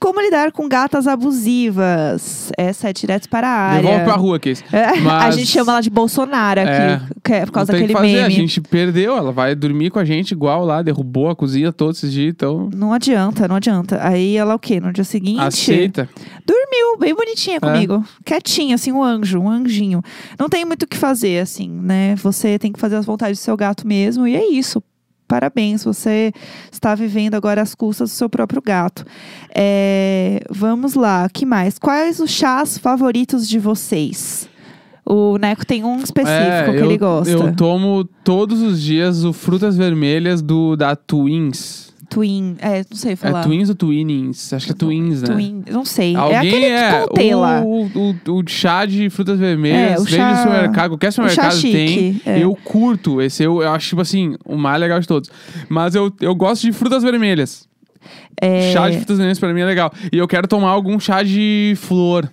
Como 0.00 0.20
lidar 0.20 0.52
com 0.52 0.68
gatas 0.68 1.06
abusivas? 1.06 2.50
Essa 2.56 2.88
é 2.90 2.92
direto 2.92 3.28
para 3.28 3.46
a 3.48 3.50
área. 3.50 3.82
Devolve 3.82 4.04
pra 4.04 4.14
rua, 4.14 4.38
Case. 4.40 4.62
É, 4.72 4.96
Mas- 5.00 5.22
A 5.24 5.30
gente 5.30 5.46
chama 5.48 5.72
ela 5.72 5.80
de 5.80 5.90
Bolsonaro 5.90 6.60
aqui, 6.60 6.70
É. 7.32 7.36
é 7.40 7.46
por 7.46 7.52
causa 7.52 7.72
daquele 7.72 7.88
que 7.88 7.98
fazer, 8.00 8.06
meme. 8.12 8.24
A 8.24 8.28
gente 8.30 8.60
perdeu, 8.60 9.16
ela 9.16 9.32
vai 9.32 9.54
dormir 9.54 9.90
com 9.90 9.98
a 9.98 10.04
gente 10.04 10.32
igual 10.32 10.64
lá, 10.64 10.82
derrubou 10.82 11.28
a 11.30 11.36
cozinha 11.36 11.72
todos 11.72 11.98
esses 11.98 12.12
dias, 12.12 12.30
então 12.30 12.68
Não 12.74 12.92
adianta, 12.92 13.46
não 13.48 13.56
adianta. 13.56 13.98
Aí 14.02 14.36
ela 14.36 14.54
o 14.54 14.58
quê? 14.58 14.80
No 14.80 14.92
dia 14.92 15.04
seguinte. 15.04 15.40
aceita. 15.40 16.08
Dormiu, 16.46 16.98
bem 16.98 17.14
bonitinha 17.14 17.60
comigo. 17.60 17.81
Quietinha, 18.24 18.74
assim, 18.74 18.92
um 18.92 19.02
anjo, 19.02 19.38
um 19.38 19.48
anjinho. 19.48 20.02
Não 20.38 20.48
tem 20.48 20.64
muito 20.64 20.82
o 20.84 20.86
que 20.86 20.96
fazer, 20.96 21.40
assim, 21.40 21.68
né? 21.68 22.14
Você 22.16 22.58
tem 22.58 22.72
que 22.72 22.80
fazer 22.80 22.96
as 22.96 23.06
vontades 23.06 23.38
do 23.38 23.42
seu 23.42 23.56
gato 23.56 23.86
mesmo, 23.86 24.26
e 24.26 24.36
é 24.36 24.46
isso. 24.50 24.82
Parabéns, 25.28 25.82
você 25.82 26.30
está 26.70 26.94
vivendo 26.94 27.34
agora 27.34 27.62
às 27.62 27.74
custas 27.74 28.10
do 28.10 28.14
seu 28.14 28.28
próprio 28.28 28.60
gato. 28.60 29.04
É, 29.54 30.44
vamos 30.50 30.94
lá, 30.94 31.26
que 31.32 31.46
mais? 31.46 31.78
Quais 31.78 32.20
os 32.20 32.30
chás 32.30 32.76
favoritos 32.76 33.48
de 33.48 33.58
vocês? 33.58 34.46
O 35.06 35.38
Neco 35.38 35.66
tem 35.66 35.82
um 35.84 35.96
específico 35.96 36.30
É, 36.30 36.64
que 36.64 36.78
eu, 36.78 36.84
ele 36.84 36.98
gosta. 36.98 37.32
Eu 37.32 37.56
tomo 37.56 38.04
todos 38.22 38.60
os 38.60 38.80
dias 38.80 39.24
o 39.24 39.32
Frutas 39.32 39.76
Vermelhas 39.76 40.42
do 40.42 40.76
da 40.76 40.94
Twins. 40.94 41.91
Twin, 42.12 42.56
é, 42.58 42.84
não 42.90 42.96
sei 42.96 43.16
falar. 43.16 43.40
É 43.40 43.42
Twins 43.42 43.68
ou 43.70 43.74
Twinings? 43.74 44.52
Acho 44.52 44.66
que 44.66 44.72
é 44.72 44.74
Twins, 44.74 45.22
né? 45.22 45.28
Twin, 45.32 45.64
não 45.70 45.84
sei. 45.84 46.14
Alguém 46.14 46.36
é 46.36 46.38
aquele 46.40 46.64
é, 46.66 46.90
que 47.00 47.08
contei 47.08 47.34
o, 47.34 47.40
lá. 47.40 47.62
O, 47.62 47.86
o, 47.86 48.38
o 48.38 48.42
chá 48.46 48.84
de 48.84 49.08
frutas 49.08 49.38
vermelhas, 49.38 49.92
É, 49.92 49.98
o 49.98 50.06
chá- 50.06 50.32
o 50.32 50.36
supermercado, 50.42 50.90
qualquer 50.90 51.10
supermercado 51.10 51.60
tem. 51.62 52.20
é. 52.26 52.38
Eu 52.38 52.54
curto 52.54 53.22
esse, 53.22 53.42
eu, 53.42 53.62
eu 53.62 53.70
acho, 53.72 53.88
tipo 53.88 54.02
assim, 54.02 54.36
o 54.44 54.56
mais 54.56 54.78
legal 54.78 55.00
de 55.00 55.08
todos. 55.08 55.30
Mas 55.68 55.94
eu, 55.94 56.12
eu 56.20 56.34
gosto 56.34 56.62
de 56.62 56.72
frutas 56.72 57.02
vermelhas. 57.02 57.66
É... 58.40 58.72
Chá 58.72 58.90
de 58.90 58.96
frutas 58.98 59.16
vermelhas 59.16 59.38
pra 59.38 59.54
mim 59.54 59.60
é 59.60 59.64
legal. 59.64 59.90
E 60.12 60.18
eu 60.18 60.28
quero 60.28 60.46
tomar 60.46 60.70
algum 60.70 61.00
chá 61.00 61.22
de 61.22 61.74
flor. 61.76 62.30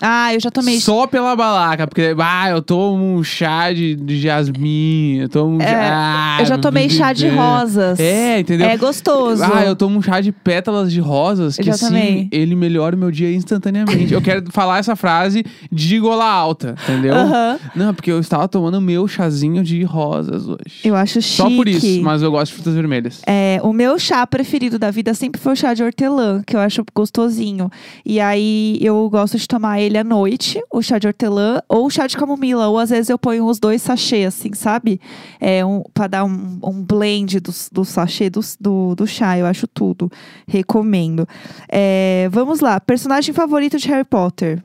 Ah, 0.00 0.32
eu 0.32 0.40
já 0.40 0.50
tomei. 0.50 0.78
Só 0.80 1.06
pela 1.06 1.34
balaca, 1.34 1.86
porque, 1.86 2.14
ah, 2.18 2.50
eu 2.50 2.62
tomo 2.62 3.16
um 3.18 3.24
chá 3.24 3.72
de, 3.72 3.96
de 3.96 4.20
jasmim, 4.20 5.16
eu 5.22 5.28
tomo 5.28 5.56
um 5.56 5.60
É, 5.60 5.66
chá... 5.66 6.36
eu 6.40 6.46
já 6.46 6.58
tomei 6.58 6.88
chá 6.88 7.12
de 7.12 7.28
rosas. 7.28 7.98
É, 7.98 8.38
entendeu? 8.40 8.68
É 8.68 8.76
gostoso. 8.76 9.42
Ah, 9.42 9.64
eu 9.64 9.74
tomo 9.74 9.98
um 9.98 10.02
chá 10.02 10.20
de 10.20 10.30
pétalas 10.30 10.92
de 10.92 11.00
rosas, 11.00 11.56
que 11.56 11.68
assim, 11.68 11.86
tomei. 11.86 12.28
ele 12.30 12.54
melhora 12.54 12.94
o 12.94 12.98
meu 12.98 13.10
dia 13.10 13.32
instantaneamente. 13.34 14.12
eu 14.14 14.22
quero 14.22 14.44
falar 14.52 14.78
essa 14.78 14.94
frase 14.94 15.44
de 15.70 15.98
gola 15.98 16.24
alta, 16.24 16.76
entendeu? 16.84 17.14
Aham. 17.14 17.58
Não, 17.74 17.92
porque 17.92 18.12
eu 18.12 18.20
estava 18.20 18.46
tomando 18.46 18.80
meu 18.80 19.08
chazinho 19.08 19.64
de 19.64 19.82
rosas 19.82 20.46
hoje. 20.46 20.80
Eu 20.84 20.94
acho 20.94 21.20
chique. 21.20 21.36
Só 21.36 21.50
por 21.50 21.66
isso, 21.66 22.02
mas 22.02 22.22
eu 22.22 22.30
gosto 22.30 22.50
de 22.50 22.54
frutas 22.54 22.74
vermelhas. 22.74 23.20
É, 23.26 23.58
o 23.64 23.72
meu 23.72 23.98
chá 23.98 24.24
preferido 24.26 24.78
da 24.78 24.90
vida 24.90 25.12
sempre 25.14 25.40
foi 25.40 25.54
o 25.54 25.56
chá 25.56 25.74
de 25.74 25.82
hortelã, 25.82 26.42
que 26.46 26.54
eu 26.54 26.60
acho 26.60 26.84
gostosinho. 26.94 27.68
E 28.04 28.20
aí 28.20 28.78
eu 28.80 29.08
gosto 29.10 29.36
de 29.36 29.48
tomar 29.48 29.80
ele 29.80 29.87
à 29.96 30.04
noite, 30.04 30.60
o 30.70 30.82
chá 30.82 30.98
de 30.98 31.06
hortelã, 31.06 31.62
ou 31.68 31.86
o 31.86 31.90
chá 31.90 32.06
de 32.06 32.16
camomila. 32.16 32.68
Ou 32.68 32.78
às 32.78 32.90
vezes 32.90 33.08
eu 33.08 33.18
ponho 33.18 33.46
os 33.46 33.58
dois 33.58 33.80
sachês, 33.80 34.26
assim, 34.26 34.52
sabe? 34.52 35.00
É, 35.40 35.64
um, 35.64 35.82
pra 35.94 36.06
dar 36.06 36.24
um, 36.24 36.58
um 36.62 36.82
blend 36.82 37.40
do, 37.40 37.52
do 37.72 37.84
sachê 37.84 38.28
do, 38.28 38.40
do, 38.60 38.94
do 38.94 39.06
chá. 39.06 39.38
Eu 39.38 39.46
acho 39.46 39.66
tudo. 39.66 40.10
Recomendo. 40.46 41.26
É, 41.68 42.28
vamos 42.30 42.60
lá. 42.60 42.80
Personagem 42.80 43.32
favorito 43.32 43.78
de 43.78 43.88
Harry 43.88 44.04
Potter? 44.04 44.62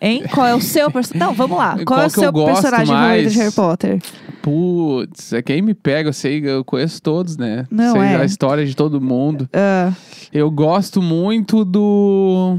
Hein? 0.00 0.24
Qual 0.32 0.46
é 0.46 0.54
o 0.54 0.60
seu 0.60 0.90
personagem? 0.90 1.26
Não, 1.26 1.34
vamos 1.34 1.56
lá. 1.56 1.74
Qual, 1.76 1.84
Qual 1.86 2.02
é 2.02 2.06
o 2.06 2.10
seu 2.10 2.32
personagem 2.32 2.86
favorito 2.86 3.22
mais? 3.22 3.32
de 3.32 3.38
Harry 3.38 3.52
Potter? 3.52 3.98
Putz, 4.42 5.32
é 5.32 5.42
quem 5.42 5.62
me 5.62 5.74
pega, 5.74 6.10
eu 6.10 6.12
sei, 6.12 6.40
eu 6.44 6.64
conheço 6.64 7.02
todos, 7.02 7.36
né? 7.36 7.66
Não, 7.70 7.94
sei 7.94 8.02
é. 8.02 8.16
a 8.16 8.24
história 8.24 8.64
de 8.64 8.76
todo 8.76 9.00
mundo. 9.00 9.48
Ah, 9.52 9.92
Eu 10.32 10.50
gosto 10.50 11.02
muito 11.02 11.64
do. 11.64 12.58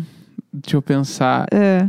Deixa 0.53 0.77
eu 0.77 0.81
pensar. 0.81 1.47
ah. 1.51 1.87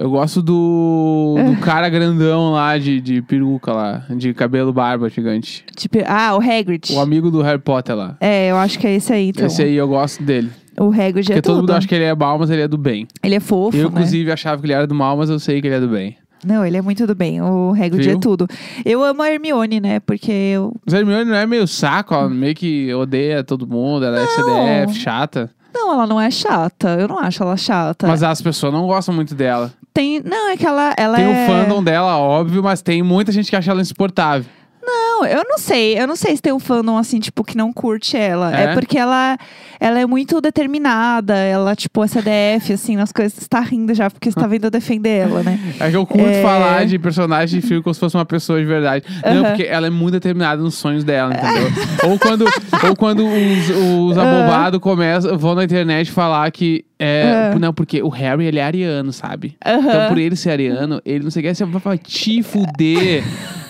Eu 0.00 0.08
gosto 0.08 0.40
do. 0.40 1.36
do 1.44 1.60
cara 1.60 1.86
grandão 1.90 2.52
lá 2.52 2.78
de, 2.78 3.02
de 3.02 3.20
peruca 3.20 3.70
lá, 3.70 4.06
de 4.16 4.32
cabelo 4.32 4.72
barba 4.72 5.10
gigante. 5.10 5.62
Tipo, 5.76 5.98
ah, 6.06 6.34
o 6.34 6.40
Hagrid. 6.40 6.90
O 6.94 7.00
amigo 7.00 7.30
do 7.30 7.42
Harry 7.42 7.58
Potter 7.58 7.94
lá. 7.94 8.16
É, 8.18 8.50
eu 8.50 8.56
acho 8.56 8.78
que 8.78 8.86
é 8.86 8.94
esse 8.94 9.12
aí, 9.12 9.28
então. 9.28 9.44
Esse 9.44 9.60
aí 9.62 9.74
eu 9.74 9.86
gosto 9.86 10.22
dele. 10.22 10.50
O 10.78 10.88
Hagrid 10.88 11.26
Porque 11.26 11.32
é 11.32 11.42
todo 11.42 11.56
tudo. 11.56 11.60
mundo 11.60 11.72
acha 11.72 11.86
que 11.86 11.94
ele 11.94 12.04
é 12.04 12.14
mal, 12.14 12.38
mas 12.38 12.48
ele 12.48 12.62
é 12.62 12.68
do 12.68 12.78
bem. 12.78 13.06
Ele 13.22 13.34
é 13.34 13.40
fofo, 13.40 13.76
eu, 13.76 13.82
né? 13.82 13.88
inclusive, 13.90 14.32
achava 14.32 14.58
que 14.58 14.66
ele 14.66 14.72
era 14.72 14.86
do 14.86 14.94
mal, 14.94 15.18
mas 15.18 15.28
eu 15.28 15.38
sei 15.38 15.60
que 15.60 15.66
ele 15.66 15.74
é 15.74 15.80
do 15.80 15.88
bem. 15.88 16.16
Não, 16.46 16.64
ele 16.64 16.78
é 16.78 16.80
muito 16.80 17.06
do 17.06 17.14
bem. 17.14 17.42
O 17.42 17.72
Hagrid 17.72 18.02
Viu? 18.02 18.16
é 18.16 18.18
tudo. 18.18 18.48
Eu 18.86 19.04
amo 19.04 19.20
a 19.20 19.30
Hermione, 19.30 19.80
né? 19.80 20.00
Porque 20.00 20.32
eu... 20.32 20.74
Mas 20.86 20.94
a 20.94 20.98
Hermione 21.00 21.26
não 21.26 21.36
é 21.36 21.46
meio 21.46 21.66
saco, 21.66 22.14
ela 22.14 22.30
meio 22.30 22.54
que 22.54 22.90
odeia 22.94 23.44
todo 23.44 23.66
mundo, 23.66 24.06
ela 24.06 24.18
é 24.18 24.26
CDF, 24.26 24.98
chata. 24.98 25.50
Não, 25.80 25.94
ela 25.94 26.06
não 26.06 26.20
é 26.20 26.30
chata. 26.30 26.90
Eu 26.90 27.08
não 27.08 27.18
acho 27.18 27.42
ela 27.42 27.56
chata. 27.56 28.06
Mas 28.06 28.22
as 28.22 28.42
pessoas 28.42 28.72
não 28.72 28.86
gostam 28.86 29.14
muito 29.14 29.34
dela. 29.34 29.72
Tem... 29.94 30.20
Não, 30.22 30.50
é 30.50 30.56
que 30.56 30.66
ela, 30.66 30.94
ela 30.96 31.16
Tem 31.16 31.24
é... 31.24 31.44
o 31.44 31.46
fandom 31.46 31.82
dela, 31.82 32.18
óbvio, 32.18 32.62
mas 32.62 32.82
tem 32.82 33.02
muita 33.02 33.32
gente 33.32 33.48
que 33.48 33.56
acha 33.56 33.70
ela 33.70 33.80
insuportável. 33.80 34.44
Não, 35.20 35.26
eu 35.26 35.44
não 35.48 35.58
sei. 35.58 35.98
Eu 36.00 36.06
não 36.06 36.16
sei 36.16 36.34
se 36.36 36.42
tem 36.42 36.52
um 36.52 36.58
fandom, 36.58 36.96
assim, 36.96 37.20
tipo, 37.20 37.44
que 37.44 37.56
não 37.56 37.72
curte 37.72 38.16
ela. 38.16 38.54
É, 38.58 38.64
É? 38.64 38.74
porque 38.74 38.98
ela, 38.98 39.36
ela 39.78 40.00
é 40.00 40.06
muito 40.06 40.40
determinada. 40.40 41.34
Ela, 41.36 41.76
tipo, 41.76 42.02
é 42.02 42.06
CDF, 42.08 42.72
assim, 42.72 42.96
nas 42.96 43.12
coisas. 43.12 43.34
Você 43.34 43.48
tá 43.48 43.60
rindo 43.60 43.92
já, 43.94 44.10
porque 44.10 44.30
você 44.30 44.38
tá 44.40 44.46
vindo 44.46 44.70
defender 44.70 45.28
ela, 45.28 45.42
né? 45.42 45.58
É 45.80 45.90
que 45.90 45.96
eu 45.96 46.06
curto 46.06 46.26
É. 46.26 46.42
falar 46.42 46.84
de 46.86 46.98
personagem 46.98 47.60
de 47.60 47.66
filme 47.66 47.82
como 47.82 47.92
se 47.94 48.00
fosse 48.00 48.16
uma 48.16 48.24
pessoa 48.24 48.58
de 48.58 48.64
verdade. 48.66 49.04
Não, 49.24 49.44
porque 49.44 49.64
ela 49.64 49.86
é 49.86 49.90
muito 49.90 50.12
determinada 50.12 50.62
nos 50.62 50.74
sonhos 50.76 51.04
dela, 51.04 51.32
entendeu? 51.34 51.70
ou 52.10 52.18
quando, 52.18 52.44
ou 52.88 52.96
quando 52.96 53.26
os, 53.26 54.10
os 54.10 54.18
abobados 54.18 54.80
começam, 54.80 55.36
vão 55.38 55.54
na 55.54 55.64
internet 55.64 56.10
falar 56.10 56.50
que. 56.50 56.84
É, 57.02 57.52
Ah. 57.54 57.58
Não, 57.58 57.72
porque 57.72 58.02
o 58.02 58.08
Harry, 58.10 58.44
ele 58.44 58.58
é 58.58 58.62
ariano, 58.62 59.10
sabe? 59.12 59.56
Aham. 59.64 59.78
Então, 59.88 60.08
por 60.08 60.18
ele 60.18 60.36
ser 60.36 60.50
ariano, 60.50 61.00
ele 61.04 61.24
não 61.24 61.30
sei 61.30 61.40
o 61.42 61.46
que, 61.46 61.54
você 61.54 61.64
vai 61.64 61.96
te 61.98 62.42
fuder. 62.42 63.24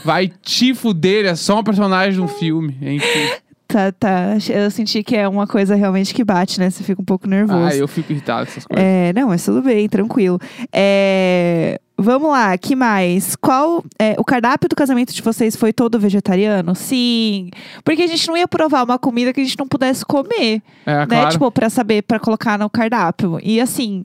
Vai 0.05 0.29
te 0.43 0.75
fuder, 0.75 1.21
ele 1.21 1.29
é 1.29 1.35
só 1.37 1.61
um 1.61 1.63
personagem 1.63 2.15
de 2.15 2.21
um 2.21 2.27
filme. 2.29 2.77
Enfim. 2.83 3.41
Tá, 3.69 3.93
tá. 3.93 4.37
Eu 4.49 4.69
senti 4.69 5.01
que 5.05 5.15
é 5.15 5.29
uma 5.29 5.47
coisa 5.47 5.77
realmente 5.77 6.13
que 6.13 6.25
bate, 6.25 6.59
né? 6.59 6.69
Você 6.71 6.83
fica 6.83 7.01
um 7.01 7.05
pouco 7.05 7.29
nervoso. 7.29 7.67
Ah, 7.67 7.77
eu 7.77 7.87
fico 7.87 8.11
irritado 8.11 8.47
com 8.47 8.51
essas 8.51 8.67
coisas. 8.67 8.85
É, 8.85 9.13
não, 9.13 9.29
mas 9.29 9.45
tudo 9.45 9.63
bem, 9.63 9.89
tranquilo. 9.89 10.41
É, 10.73 11.81
vamos 12.01 12.31
lá, 12.31 12.57
que 12.59 12.75
mais? 12.75 13.37
Qual 13.37 13.85
é, 13.99 14.15
o 14.19 14.25
cardápio 14.25 14.69
do 14.69 14.75
casamento 14.77 15.13
de 15.13 15.23
vocês 15.23 15.55
foi 15.57 15.73
todo 15.73 15.99
vegetariano? 15.99 16.75
Sim, 16.75 17.51
porque 17.85 18.03
a 18.03 18.07
gente 18.07 18.27
não 18.29 18.37
ia 18.37 18.49
provar 18.49 18.85
uma 18.85 18.99
comida 18.99 19.33
que 19.33 19.41
a 19.41 19.45
gente 19.45 19.59
não 19.59 19.69
pudesse 19.69 20.05
comer, 20.05 20.63
É, 20.87 21.01
né? 21.01 21.07
claro. 21.07 21.31
Tipo, 21.31 21.51
pra 21.51 21.69
saber, 21.71 22.03
pra 22.03 22.19
colocar 22.19 22.59
no 22.59 22.69
cardápio. 22.71 23.39
E 23.43 23.61
assim, 23.61 24.05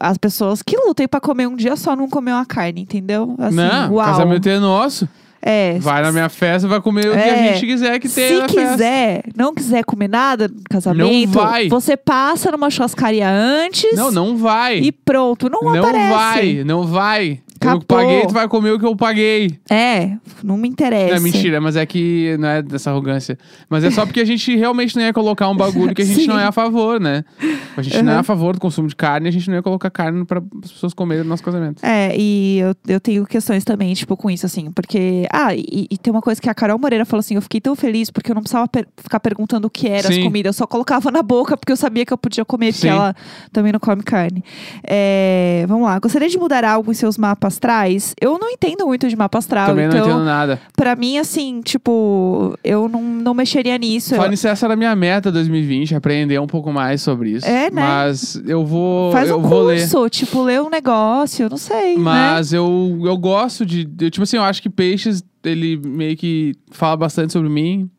as 0.00 0.18
pessoas 0.18 0.62
que 0.62 0.76
lutem 0.76 1.06
pra 1.08 1.20
comer 1.20 1.46
um 1.46 1.56
dia 1.56 1.76
só 1.76 1.94
não 1.96 2.08
comer 2.08 2.32
uma 2.32 2.44
carne, 2.46 2.82
entendeu? 2.82 3.34
Assim, 3.38 3.56
não, 3.56 3.92
uau. 3.94 4.04
casamento 4.06 4.48
é 4.48 4.58
nosso. 4.58 5.08
É. 5.44 5.76
Vai 5.80 6.02
na 6.02 6.12
minha 6.12 6.28
festa, 6.28 6.68
vai 6.68 6.80
comer 6.80 7.08
o 7.08 7.12
que 7.12 7.18
a 7.18 7.26
É. 7.26 7.52
gente 7.54 7.66
quiser 7.66 7.98
que 7.98 8.08
tenha 8.08 8.28
Se 8.28 8.34
na 8.34 8.48
festa. 8.48 8.70
quiser, 8.72 9.22
não 9.36 9.52
quiser 9.52 9.84
comer 9.84 10.08
nada 10.08 10.46
no 10.46 10.54
casamento, 10.70 11.34
Não 11.34 11.44
vai. 11.44 11.68
você 11.68 11.96
passa 11.96 12.52
numa 12.52 12.70
churrascaria 12.70 13.28
antes 13.28 13.92
Não, 13.96 14.12
não 14.12 14.36
vai. 14.36 14.78
e 14.78 14.92
pronto. 14.92 15.50
Não, 15.50 15.60
não 15.62 15.80
aparece. 15.80 16.14
vai, 16.14 16.64
não 16.64 16.86
vai. 16.86 17.40
Eu 17.66 17.70
Acabou. 17.70 17.84
paguei, 17.84 18.26
tu 18.26 18.32
vai 18.34 18.48
comer 18.48 18.70
o 18.72 18.78
que 18.78 18.84
eu 18.86 18.96
paguei. 18.96 19.58
É, 19.70 20.12
não 20.42 20.56
me 20.56 20.68
interessa. 20.68 21.10
Não, 21.10 21.16
é 21.16 21.20
mentira, 21.20 21.60
mas 21.60 21.76
é 21.76 21.84
que 21.86 22.36
não 22.38 22.48
é 22.48 22.62
dessa 22.62 22.90
arrogância. 22.90 23.38
Mas 23.68 23.84
é 23.84 23.90
só 23.90 24.04
porque 24.06 24.20
a 24.20 24.24
gente 24.24 24.54
realmente 24.56 24.96
não 24.96 25.02
ia 25.02 25.12
colocar 25.12 25.48
um 25.48 25.56
bagulho 25.56 25.94
que 25.94 26.02
a 26.02 26.04
gente 26.04 26.26
não 26.28 26.38
é 26.38 26.44
a 26.44 26.52
favor, 26.52 27.00
né? 27.00 27.24
A 27.76 27.82
gente 27.82 28.02
não 28.02 28.12
é 28.12 28.14
Uhum. 28.16 28.20
a 28.20 28.22
favor 28.24 28.54
do 28.54 28.60
consumo 28.60 28.88
de 28.88 28.96
carne, 28.96 29.28
a 29.28 29.32
gente 29.32 29.48
não 29.48 29.56
ia 29.56 29.62
colocar 29.62 29.90
carne 29.90 30.24
para 30.24 30.42
as 30.64 30.70
pessoas 30.72 30.92
comerem 30.94 31.24
no 31.24 31.30
nosso 31.30 31.42
casamento. 31.42 31.82
É, 31.84 32.14
e 32.16 32.58
eu, 32.58 32.74
eu 32.88 33.00
tenho 33.00 33.24
questões 33.26 33.64
também, 33.64 33.92
tipo, 33.94 34.16
com 34.16 34.30
isso, 34.30 34.44
assim, 34.46 34.70
porque. 34.70 35.26
Ah, 35.32 35.54
e, 35.54 35.86
e 35.90 35.96
tem 35.98 36.10
uma 36.12 36.20
coisa 36.22 36.40
que 36.40 36.48
a 36.50 36.54
Carol 36.54 36.78
Moreira 36.78 37.04
falou 37.04 37.20
assim: 37.20 37.34
eu 37.34 37.42
fiquei 37.42 37.60
tão 37.60 37.74
feliz 37.74 38.10
porque 38.10 38.30
eu 38.30 38.34
não 38.34 38.42
precisava 38.42 38.68
per- 38.68 38.86
ficar 38.96 39.20
perguntando 39.20 39.66
o 39.66 39.70
que 39.70 39.88
era 39.88 40.08
as 40.08 40.14
Sim. 40.14 40.22
comidas, 40.24 40.50
eu 40.50 40.58
só 40.58 40.66
colocava 40.66 41.10
na 41.10 41.22
boca 41.22 41.56
porque 41.56 41.72
eu 41.72 41.76
sabia 41.76 42.04
que 42.04 42.12
eu 42.12 42.18
podia 42.18 42.44
comer, 42.44 42.72
porque 42.72 42.88
Sim. 42.88 42.94
ela 42.94 43.14
também 43.52 43.72
não 43.72 43.80
come 43.80 44.02
carne. 44.02 44.44
É, 44.84 45.64
vamos 45.68 45.84
lá, 45.86 45.98
gostaria 45.98 46.28
de 46.28 46.38
mudar 46.38 46.64
algo 46.64 46.90
em 46.90 46.94
seus 46.94 47.16
mapas 47.16 47.51
astrais? 47.54 48.14
Eu 48.20 48.38
não 48.38 48.50
entendo 48.50 48.86
muito 48.86 49.08
de 49.08 49.16
mapa 49.16 49.38
astral, 49.38 49.66
Também 49.68 49.86
não 49.88 49.94
então, 49.96 50.06
entendo 50.08 50.24
nada. 50.24 50.60
pra 50.76 50.96
mim, 50.96 51.18
assim, 51.18 51.60
tipo, 51.62 52.56
eu 52.64 52.88
não, 52.88 53.02
não 53.02 53.34
mexeria 53.34 53.76
nisso. 53.78 54.14
Eu- 54.14 54.16
Falando 54.16 54.30
nisso, 54.32 54.48
essa 54.48 54.66
era 54.66 54.74
a 54.74 54.76
minha 54.76 54.94
meta 54.96 55.30
2020, 55.30 55.94
aprender 55.94 56.38
um 56.40 56.46
pouco 56.46 56.72
mais 56.72 57.00
sobre 57.02 57.30
isso. 57.30 57.46
É, 57.46 57.70
né? 57.70 57.82
Mas 57.82 58.40
eu 58.46 58.64
vou, 58.64 59.12
Faz 59.12 59.28
eu 59.28 59.38
um 59.38 59.42
vou 59.42 59.62
ler. 59.64 59.78
curso, 59.88 60.08
tipo, 60.08 60.42
ler 60.42 60.60
um 60.60 60.70
negócio, 60.70 61.48
não 61.50 61.56
sei, 61.56 61.96
né? 61.96 62.02
Mas 62.02 62.52
eu, 62.52 62.98
eu 63.04 63.16
gosto 63.16 63.64
de, 63.66 63.88
eu, 64.00 64.10
Tipo 64.10 64.22
assim, 64.24 64.36
eu 64.36 64.42
acho 64.42 64.60
que 64.62 64.70
peixes, 64.70 65.22
ele 65.44 65.76
meio 65.84 66.16
que 66.16 66.54
fala 66.70 66.96
bastante 66.96 67.32
sobre 67.32 67.48
mim. 67.48 67.90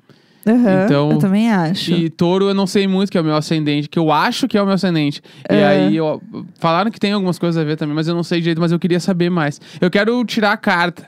Aham, 0.45 0.85
então, 0.85 1.11
eu 1.11 1.17
também 1.19 1.49
acho. 1.51 1.91
E 1.91 2.09
touro 2.09 2.49
eu 2.49 2.53
não 2.53 2.67
sei 2.67 2.87
muito 2.87 3.11
que 3.11 3.17
é 3.17 3.21
o 3.21 3.23
meu 3.23 3.35
ascendente, 3.35 3.87
que 3.87 3.97
eu 3.97 4.11
acho 4.11 4.47
que 4.47 4.57
é 4.57 4.61
o 4.61 4.65
meu 4.65 4.75
ascendente. 4.75 5.21
E 5.49 5.55
aí, 5.55 5.95
eu, 5.95 6.21
falaram 6.59 6.91
que 6.91 6.99
tem 6.99 7.13
algumas 7.13 7.39
coisas 7.39 7.61
a 7.61 7.65
ver 7.65 7.77
também, 7.77 7.95
mas 7.95 8.07
eu 8.07 8.15
não 8.15 8.23
sei 8.23 8.39
direito, 8.41 8.59
mas 8.59 8.71
eu 8.71 8.79
queria 8.79 8.99
saber 8.99 9.29
mais. 9.29 9.61
Eu 9.79 9.89
quero 9.89 10.23
tirar 10.25 10.51
a 10.51 10.57
carta. 10.57 11.07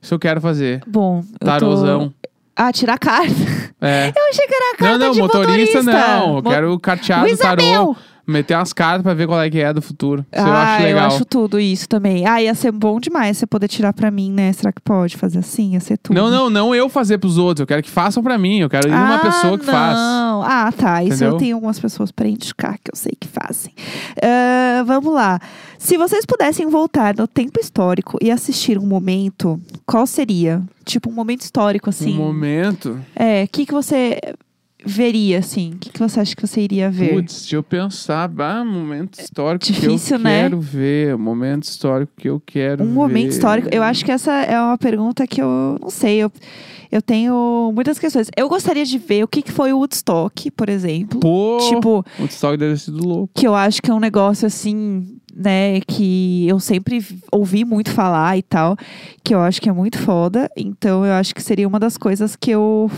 Isso 0.00 0.14
eu 0.14 0.18
quero 0.18 0.40
fazer. 0.40 0.82
Bom, 0.86 1.18
eu 1.18 1.38
tô... 1.38 1.46
Tarozão. 1.46 2.12
Ah, 2.56 2.72
tirar 2.72 2.94
a 2.94 2.98
carta. 2.98 3.34
É. 3.80 4.08
Eu 4.14 4.28
achei 4.30 4.46
que 4.46 4.54
era 4.54 4.64
a 4.64 4.70
Não, 4.72 4.76
carta 4.78 4.98
não, 5.06 5.12
de 5.12 5.20
motorista, 5.20 5.82
não. 5.82 6.36
Eu 6.36 6.42
Mo- 6.42 6.50
quero 6.50 6.78
carteado 6.80 7.36
tarô. 7.38 7.96
Meter 8.26 8.56
umas 8.56 8.72
cartas 8.72 9.02
pra 9.02 9.14
ver 9.14 9.26
qual 9.26 9.40
é 9.40 9.50
que 9.50 9.58
é 9.58 9.72
do 9.72 9.82
futuro. 9.82 10.24
Isso 10.32 10.46
eu 10.46 10.52
ah, 10.52 10.74
acho 10.74 10.82
legal. 10.84 11.00
eu 11.00 11.06
acho 11.06 11.24
tudo 11.24 11.58
isso 11.58 11.88
também. 11.88 12.26
Ah, 12.26 12.40
ia 12.40 12.54
ser 12.54 12.70
bom 12.70 13.00
demais 13.00 13.36
você 13.36 13.46
poder 13.46 13.66
tirar 13.66 13.92
pra 13.92 14.10
mim, 14.10 14.30
né? 14.30 14.52
Será 14.52 14.72
que 14.72 14.80
pode 14.80 15.16
fazer 15.16 15.40
assim? 15.40 15.72
Ia 15.72 15.80
ser 15.80 15.98
tudo. 15.98 16.14
Não, 16.14 16.30
não, 16.30 16.48
não 16.48 16.74
eu 16.74 16.88
fazer 16.88 17.18
pros 17.18 17.36
outros. 17.36 17.60
Eu 17.62 17.66
quero 17.66 17.82
que 17.82 17.90
façam 17.90 18.22
pra 18.22 18.38
mim. 18.38 18.60
Eu 18.60 18.70
quero 18.70 18.86
ir 18.88 18.92
numa 18.92 19.16
Ah, 19.16 19.18
pessoa 19.18 19.58
que 19.58 19.64
faz. 19.66 19.96
não. 19.96 20.42
Ah, 20.44 20.70
tá. 20.70 21.02
Isso 21.02 21.14
Entendeu? 21.14 21.32
eu 21.34 21.38
tenho 21.38 21.56
algumas 21.56 21.80
pessoas 21.80 22.12
pra 22.12 22.28
indicar 22.28 22.74
que 22.74 22.90
eu 22.92 22.96
sei 22.96 23.12
que 23.18 23.26
fazem. 23.26 23.72
Ah, 24.22 24.84
vamos 24.86 25.12
lá. 25.12 25.40
Se 25.78 25.96
vocês 25.96 26.24
pudessem 26.24 26.68
voltar 26.68 27.16
no 27.16 27.26
tempo 27.26 27.58
histórico 27.60 28.18
e 28.22 28.30
assistir 28.30 28.78
um 28.78 28.86
momento, 28.86 29.60
qual 29.84 30.06
seria? 30.06 30.62
Tipo, 30.84 31.10
um 31.10 31.12
momento 31.12 31.40
histórico, 31.40 31.90
assim. 31.90 32.14
Um 32.14 32.18
momento. 32.24 33.00
É, 33.16 33.42
o 33.44 33.48
que, 33.48 33.66
que 33.66 33.72
você 33.72 34.18
veria, 34.84 35.38
assim? 35.38 35.72
O 35.74 35.78
que, 35.78 35.90
que 35.90 35.98
você 35.98 36.20
acha 36.20 36.34
que 36.34 36.46
você 36.46 36.60
iria 36.60 36.90
ver? 36.90 37.14
Putz, 37.14 37.40
deixa 37.42 37.56
eu 37.56 37.62
pensar. 37.62 38.30
Ah, 38.38 38.64
momento 38.64 39.18
histórico 39.20 39.64
que 39.66 39.72
Difícil, 39.72 40.16
eu 40.16 40.22
né? 40.22 40.42
quero 40.42 40.60
ver. 40.60 41.16
Momento 41.16 41.64
histórico 41.64 42.12
que 42.16 42.28
eu 42.28 42.40
quero 42.44 42.82
Um 42.82 42.88
ver. 42.88 42.92
momento 42.92 43.30
histórico. 43.30 43.68
Eu 43.72 43.82
acho 43.82 44.04
que 44.04 44.10
essa 44.12 44.32
é 44.32 44.60
uma 44.60 44.78
pergunta 44.78 45.26
que 45.26 45.40
eu 45.40 45.78
não 45.80 45.90
sei. 45.90 46.18
Eu, 46.18 46.32
eu 46.90 47.00
tenho 47.00 47.70
muitas 47.74 47.98
questões. 47.98 48.28
Eu 48.36 48.48
gostaria 48.48 48.84
de 48.84 48.98
ver 48.98 49.24
o 49.24 49.28
que, 49.28 49.42
que 49.42 49.52
foi 49.52 49.72
o 49.72 49.78
Woodstock, 49.78 50.50
por 50.50 50.68
exemplo. 50.68 51.20
Pô, 51.20 51.58
Tipo, 51.68 52.04
o 52.18 52.24
histórico 52.24 52.58
deve 52.60 52.74
ter 52.74 52.80
sido 52.80 53.06
louco. 53.06 53.30
que 53.34 53.46
eu 53.46 53.54
acho 53.54 53.80
que 53.80 53.90
é 53.90 53.94
um 53.94 54.00
negócio 54.00 54.46
assim, 54.46 55.16
né, 55.34 55.80
que 55.80 56.46
eu 56.46 56.60
sempre 56.60 57.02
ouvi 57.30 57.64
muito 57.64 57.90
falar 57.90 58.36
e 58.36 58.42
tal, 58.42 58.76
que 59.24 59.34
eu 59.34 59.40
acho 59.40 59.60
que 59.62 59.68
é 59.68 59.72
muito 59.72 59.98
foda. 59.98 60.50
Então 60.56 61.06
eu 61.06 61.12
acho 61.14 61.34
que 61.34 61.42
seria 61.42 61.66
uma 61.66 61.80
das 61.80 61.96
coisas 61.96 62.36
que 62.36 62.50
eu 62.50 62.90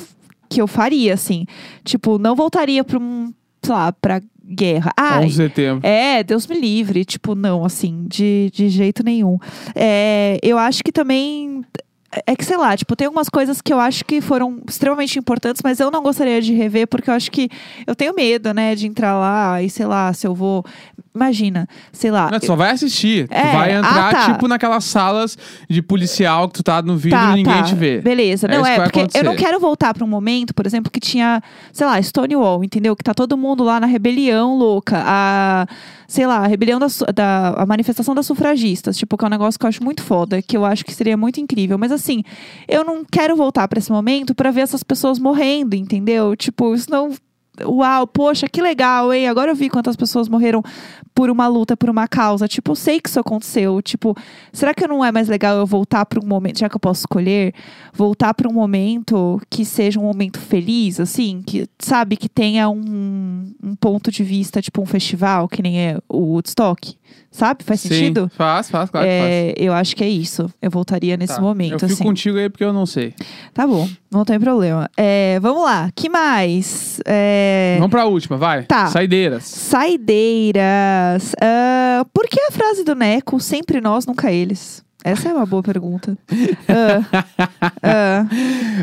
que 0.49 0.61
eu 0.61 0.67
faria, 0.67 1.15
assim. 1.15 1.47
Tipo, 1.85 2.19
não 2.19 2.35
voltaria 2.35 2.83
pra 2.85 2.99
um, 2.99 3.33
sei 3.63 3.75
lá, 3.75 3.93
pra 3.93 4.21
guerra. 4.47 4.93
Ah, 4.97 5.21
11 5.21 5.29
de 5.29 5.35
setembro. 5.35 5.87
é, 5.89 6.23
Deus 6.23 6.47
me 6.47 6.59
livre. 6.61 7.05
Tipo, 7.05 7.35
não, 7.35 7.65
assim, 7.65 8.05
de, 8.09 8.51
de 8.53 8.69
jeito 8.69 9.03
nenhum. 9.03 9.39
É, 9.75 10.39
eu 10.43 10.59
acho 10.59 10.83
que 10.85 10.93
também. 10.93 11.65
É 12.27 12.37
que, 12.37 12.45
sei 12.45 12.57
lá, 12.57 12.77
tipo, 12.77 12.95
tem 12.95 13.07
algumas 13.07 13.29
coisas 13.29 13.61
que 13.61 13.73
eu 13.73 13.81
acho 13.81 14.05
que 14.05 14.21
foram 14.21 14.61
extremamente 14.69 15.19
importantes, 15.19 15.63
mas 15.63 15.81
eu 15.81 15.91
não 15.91 16.03
gostaria 16.03 16.41
de 16.41 16.53
rever, 16.53 16.87
porque 16.87 17.11
eu 17.11 17.15
acho 17.15 17.31
que 17.31 17.49
eu 17.87 17.95
tenho 17.95 18.15
medo, 18.15 18.53
né, 18.53 18.75
de 18.75 18.87
entrar 18.87 19.19
lá 19.19 19.63
e, 19.63 19.71
sei 19.71 19.87
lá, 19.87 20.13
se 20.13 20.27
eu 20.27 20.35
vou. 20.35 20.65
Imagina, 21.15 21.69
sei 21.93 22.11
lá. 22.11 22.29
Não, 22.31 22.41
tu 22.41 22.47
só 22.47 22.57
vai 22.57 22.71
assistir. 22.71 23.29
É, 23.31 23.43
tu 23.43 23.53
vai 23.57 23.73
entrar, 23.73 24.09
ah, 24.09 24.11
tá. 24.11 24.33
tipo, 24.33 24.49
naquelas 24.49 24.85
salas 24.85 25.39
de 25.71 25.81
policial 25.81 26.49
que 26.49 26.55
tu 26.55 26.63
tá 26.63 26.83
no 26.83 26.97
vídeo 26.97 27.17
Tá, 27.17 27.33
e 27.33 27.37
ninguém 27.37 27.55
tá. 27.55 27.63
te 27.63 27.75
vê. 27.75 28.01
Beleza. 28.01 28.49
É 28.49 28.51
não, 28.51 28.67
é, 28.67 28.81
porque 28.81 28.99
eu 28.99 29.03
não 29.23 29.31
acontecer. 29.31 29.37
quero 29.37 29.61
voltar 29.61 29.95
pra 29.95 30.05
um 30.05 30.09
momento, 30.09 30.53
por 30.53 30.67
exemplo, 30.67 30.91
que 30.91 30.99
tinha, 30.99 31.41
sei 31.73 31.87
lá, 31.87 32.03
Stonewall, 32.03 32.65
entendeu? 32.65 32.97
Que 32.97 33.05
tá 33.05 33.15
todo 33.15 33.37
mundo 33.37 33.63
lá 33.63 33.79
na 33.79 33.87
rebelião 33.87 34.57
louca. 34.59 35.03
A, 35.07 35.67
sei 36.09 36.27
lá, 36.27 36.39
a 36.39 36.47
rebelião 36.47 36.81
da, 36.81 36.87
da 37.15 37.49
a 37.59 37.67
manifestação 37.67 38.15
das 38.15 38.27
sufragistas. 38.27 38.97
Tipo, 38.97 39.17
que 39.17 39.25
é 39.25 39.27
um 39.27 39.31
negócio 39.31 39.59
que 39.59 39.65
eu 39.65 39.69
acho 39.69 39.85
muito 39.85 40.03
foda, 40.03 40.43
que 40.43 40.57
eu 40.57 40.65
acho 40.65 40.85
que 40.85 40.93
seria 40.93 41.17
muito 41.17 41.41
incrível. 41.41 41.79
Mas 41.79 41.93
assim, 41.93 42.04
eu 42.69 42.85
não 42.85 43.05
quero 43.05 43.37
voltar 43.37 43.69
pra 43.69 43.79
esse 43.79 43.91
momento 43.91 44.35
pra 44.35 44.51
ver 44.51 44.63
essas 44.63 44.83
pessoas 44.83 45.19
morrendo, 45.19 45.75
entendeu? 45.75 46.37
Tipo, 46.37 46.75
isso 46.75 46.91
não. 46.91 47.13
Uau, 47.63 48.05
poxa, 48.09 48.49
que 48.49 48.61
legal, 48.61 49.13
hein? 49.13 49.29
Agora 49.29 49.53
eu 49.53 49.55
vi 49.55 49.71
quantas 49.71 49.95
pessoas 49.95 50.29
morreram 50.29 50.61
por 51.15 51.31
uma 51.31 51.47
luta, 51.47 51.77
por 51.77 51.89
uma 51.89 52.09
causa. 52.09 52.49
Tipo, 52.49 52.73
eu 52.73 52.75
sei 52.75 53.01
que 53.01 53.09
isso 53.09 53.21
aconteceu. 53.21 53.81
Tipo, 53.81 54.17
será 54.53 54.75
que 54.75 54.85
não 54.89 55.05
é 55.05 55.13
mais 55.13 55.29
legal 55.29 55.57
eu 55.57 55.65
voltar 55.65 56.05
para 56.05 56.19
um 56.19 56.27
momento, 56.27 56.59
já 56.59 56.69
que 56.69 56.75
eu 56.75 56.81
posso 56.81 57.03
escolher, 57.03 57.55
voltar 57.93 58.35
para 58.35 58.49
um 58.49 58.53
momento 58.53 59.41
que 59.49 59.65
seja 59.65 60.01
um 60.01 60.03
momento 60.03 60.41
feliz, 60.41 60.99
assim, 60.99 61.43
que 61.47 61.69
sabe 61.79 62.17
que 62.17 62.29
tenha 62.29 62.69
um, 62.69 63.55
um 63.63 63.77
ponto 63.77 64.11
de 64.11 64.25
vista, 64.25 64.61
tipo 64.61 64.83
um 64.83 64.87
festival, 64.87 65.49
que 65.49 65.63
nem 65.63 65.79
é 65.79 65.99
o 66.09 66.33
Woodstock, 66.33 66.97
sabe? 67.35 67.65
Faz 67.65 67.81
Sim, 67.81 67.89
sentido? 67.89 68.31
Faz, 68.37 68.71
faz, 68.71 68.89
claro 68.91 69.07
que 69.07 69.13
faz. 69.19 69.31
É, 69.31 69.55
eu 69.57 69.73
acho 69.73 69.97
que 69.97 70.05
é 70.05 70.09
isso. 70.09 70.49
Eu 70.63 70.71
voltaria 70.71 71.17
nesse 71.17 71.35
Tá, 71.35 71.41
momento, 71.41 71.73
Eu 71.73 71.79
fico 71.81 71.93
assim. 71.93 72.05
contigo 72.05 72.39
aí 72.39 72.49
porque 72.49 72.65
eu 72.65 72.73
não 72.73 72.87
sei. 72.87 73.13
Tá 73.53 73.67
bom, 73.67 73.89
não 74.11 74.25
tem 74.25 74.39
problema. 74.39 74.89
É, 74.97 75.39
vamos 75.41 75.65
lá, 75.65 75.91
que 75.95 76.09
mais? 76.09 77.01
É, 77.05 77.75
Vamos 77.79 77.91
pra 77.91 78.07
última, 78.07 78.37
vai. 78.37 78.63
Tá. 78.65 78.87
Saideiras. 78.87 79.45
Saideiras. 79.45 81.35
Ah, 81.41 82.07
por 82.13 82.27
que 82.29 82.41
a 82.41 82.51
frase 82.53 82.85
do 82.85 82.95
Neco, 82.95 83.41
sempre 83.41 83.81
nós, 83.81 84.07
nunca 84.07 84.31
eles? 84.31 84.85
Essa 85.05 85.29
é 85.29 85.33
uma 85.35 85.45
boa 85.47 85.63
pergunta. 85.63 86.17
Ah, 86.67 87.25
ah, 87.83 88.27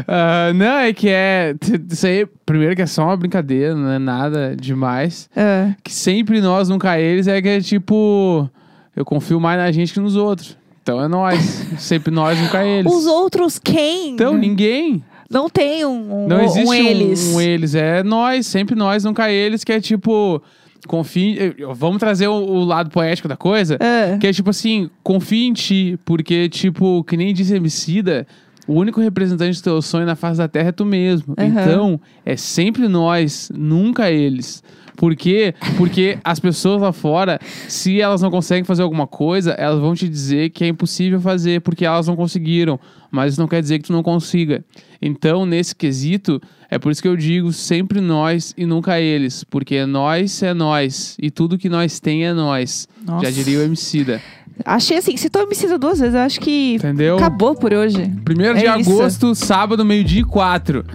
Ah, 0.08 0.54
não, 0.54 0.78
é 0.78 0.94
que 0.94 1.10
é. 1.10 1.56
Isso 1.90 2.06
aí, 2.06 2.26
primeiro 2.46 2.76
que 2.76 2.82
é 2.82 2.86
só 2.86 3.06
uma 3.06 3.18
brincadeira, 3.18 3.76
não 3.76 3.90
é 3.90 4.00
nada 4.00 4.56
demais. 4.56 5.30
ah. 5.36 5.74
Que 5.84 5.92
sempre 5.92 6.40
nós, 6.40 6.70
nunca 6.70 7.00
eles, 7.00 7.28
é 7.28 7.42
que 7.42 7.48
é 7.50 7.60
tipo. 7.60 8.48
Eu 8.96 9.04
confio 9.04 9.40
mais 9.40 9.58
na 9.58 9.72
gente 9.72 9.94
que 9.94 10.00
nos 10.00 10.16
outros. 10.16 10.58
Então 10.84 11.02
é 11.02 11.08
nós. 11.08 11.40
sempre 11.80 12.14
nós, 12.14 12.40
nunca 12.40 12.64
eles. 12.64 12.92
Os 12.92 13.06
outros 13.08 13.58
quem? 13.58 14.12
Então, 14.12 14.38
ninguém. 14.38 15.04
Não 15.30 15.50
tem 15.50 15.86
um, 15.86 16.26
um, 16.26 16.28
Não 16.28 16.42
existe 16.44 16.68
um 16.68 16.74
eles. 16.74 17.34
um 17.34 17.42
eles. 17.42 17.74
É 17.74 18.04
nós, 18.04 18.46
sempre 18.46 18.76
nós, 18.76 19.04
nunca 19.04 19.32
eles, 19.32 19.64
que 19.64 19.72
é 19.72 19.80
tipo. 19.82 20.42
Confie. 20.88 21.38
eh, 21.40 21.56
Vamos 21.76 21.98
trazer 22.00 22.28
o, 22.28 22.34
o 22.34 22.64
lado 22.64 22.90
poético 22.90 23.28
da 23.28 23.38
coisa. 23.38 23.78
Ah, 23.80 24.18
Que 24.18 24.28
é 24.28 24.34
tipo 24.34 24.50
assim, 24.50 24.90
confia 25.04 25.48
em 25.48 25.54
ti, 25.54 26.00
porque, 26.06 26.50
tipo, 26.50 27.04
que 27.04 27.16
nem 27.18 27.34
disse 27.34 27.56
Emicida, 27.56 28.26
o 28.68 28.74
único 28.74 29.00
representante 29.02 29.60
do 29.60 29.64
teu 29.64 29.82
sonho 29.82 30.06
na 30.06 30.16
face 30.16 30.38
da 30.38 30.48
terra 30.48 30.70
é 30.70 30.72
tu 30.72 30.86
mesmo. 30.86 31.34
Aham. 31.38 31.48
Então, 31.48 32.02
é 32.26 32.36
sempre 32.36 32.88
nós, 32.88 33.52
nunca 33.54 34.10
eles. 34.12 34.64
Por 34.96 35.16
quê? 35.16 35.54
Porque 35.78 36.18
as 36.24 36.40
pessoas 36.40 36.82
lá 36.82 36.92
fora, 36.92 37.40
se 37.68 38.00
elas 38.00 38.22
não 38.22 38.30
conseguem 38.30 38.64
fazer 38.64 38.82
alguma 38.84 39.08
coisa, 39.08 39.52
elas 39.52 39.80
vão 39.80 39.94
te 39.96 40.08
dizer 40.08 40.50
que 40.50 40.64
é 40.64 40.68
impossível 40.68 41.20
fazer, 41.20 41.62
porque 41.62 41.86
elas 41.86 42.08
não 42.08 42.16
conseguiram. 42.16 42.80
Mas 43.10 43.34
isso 43.34 43.42
não 43.42 43.48
quer 43.48 43.62
dizer 43.62 43.80
que 43.80 43.86
tu 43.86 43.94
não 43.94 44.04
consiga. 44.04 44.64
Então, 45.02 45.46
nesse 45.46 45.76
quesito, 45.76 46.42
é 46.70 46.80
por 46.80 46.92
isso 46.92 47.02
que 47.02 47.08
eu 47.08 47.18
digo 47.18 47.52
sempre 47.52 48.00
nós 48.00 48.54
e 48.58 48.66
nunca 48.66 49.00
eles. 49.00 49.44
Porque 49.44 49.86
nós 49.86 50.42
é 50.44 50.54
nós. 50.54 51.18
E 51.22 51.30
tudo 51.30 51.58
que 51.58 51.68
nós 51.68 52.00
tem 52.00 52.26
é 52.26 52.34
nós. 52.34 52.88
Nossa. 53.06 53.26
Já 53.26 53.32
diria 53.32 53.60
o 53.60 53.64
Emicida. 53.64 54.22
Achei 54.64 54.98
assim, 54.98 55.18
se 55.18 55.30
tu 55.30 55.40
homicida 55.40 55.78
duas 55.78 56.00
vezes, 56.00 56.14
eu 56.14 56.22
acho 56.22 56.40
que 56.40 56.76
Entendeu? 56.76 57.16
acabou 57.16 57.56
por 57.56 57.74
hoje. 57.74 58.12
Primeiro 58.24 58.58
É 58.58 58.76
de 58.76 58.82
isso. 58.82 58.92
agosto, 58.92 59.34
sábado, 59.34 59.84
meio-dia 59.84 60.22
e 60.22 60.24
quatro. 60.24 60.86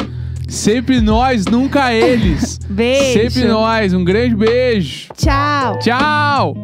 Sempre 0.47 1.01
nós, 1.01 1.45
nunca 1.47 1.93
eles. 1.93 2.59
Beijo. 2.69 3.21
Sempre 3.21 3.45
nós. 3.49 3.93
Um 3.93 4.05
grande 4.05 4.35
beijo. 4.35 5.09
Tchau. 5.17 5.79
Tchau! 5.81 6.55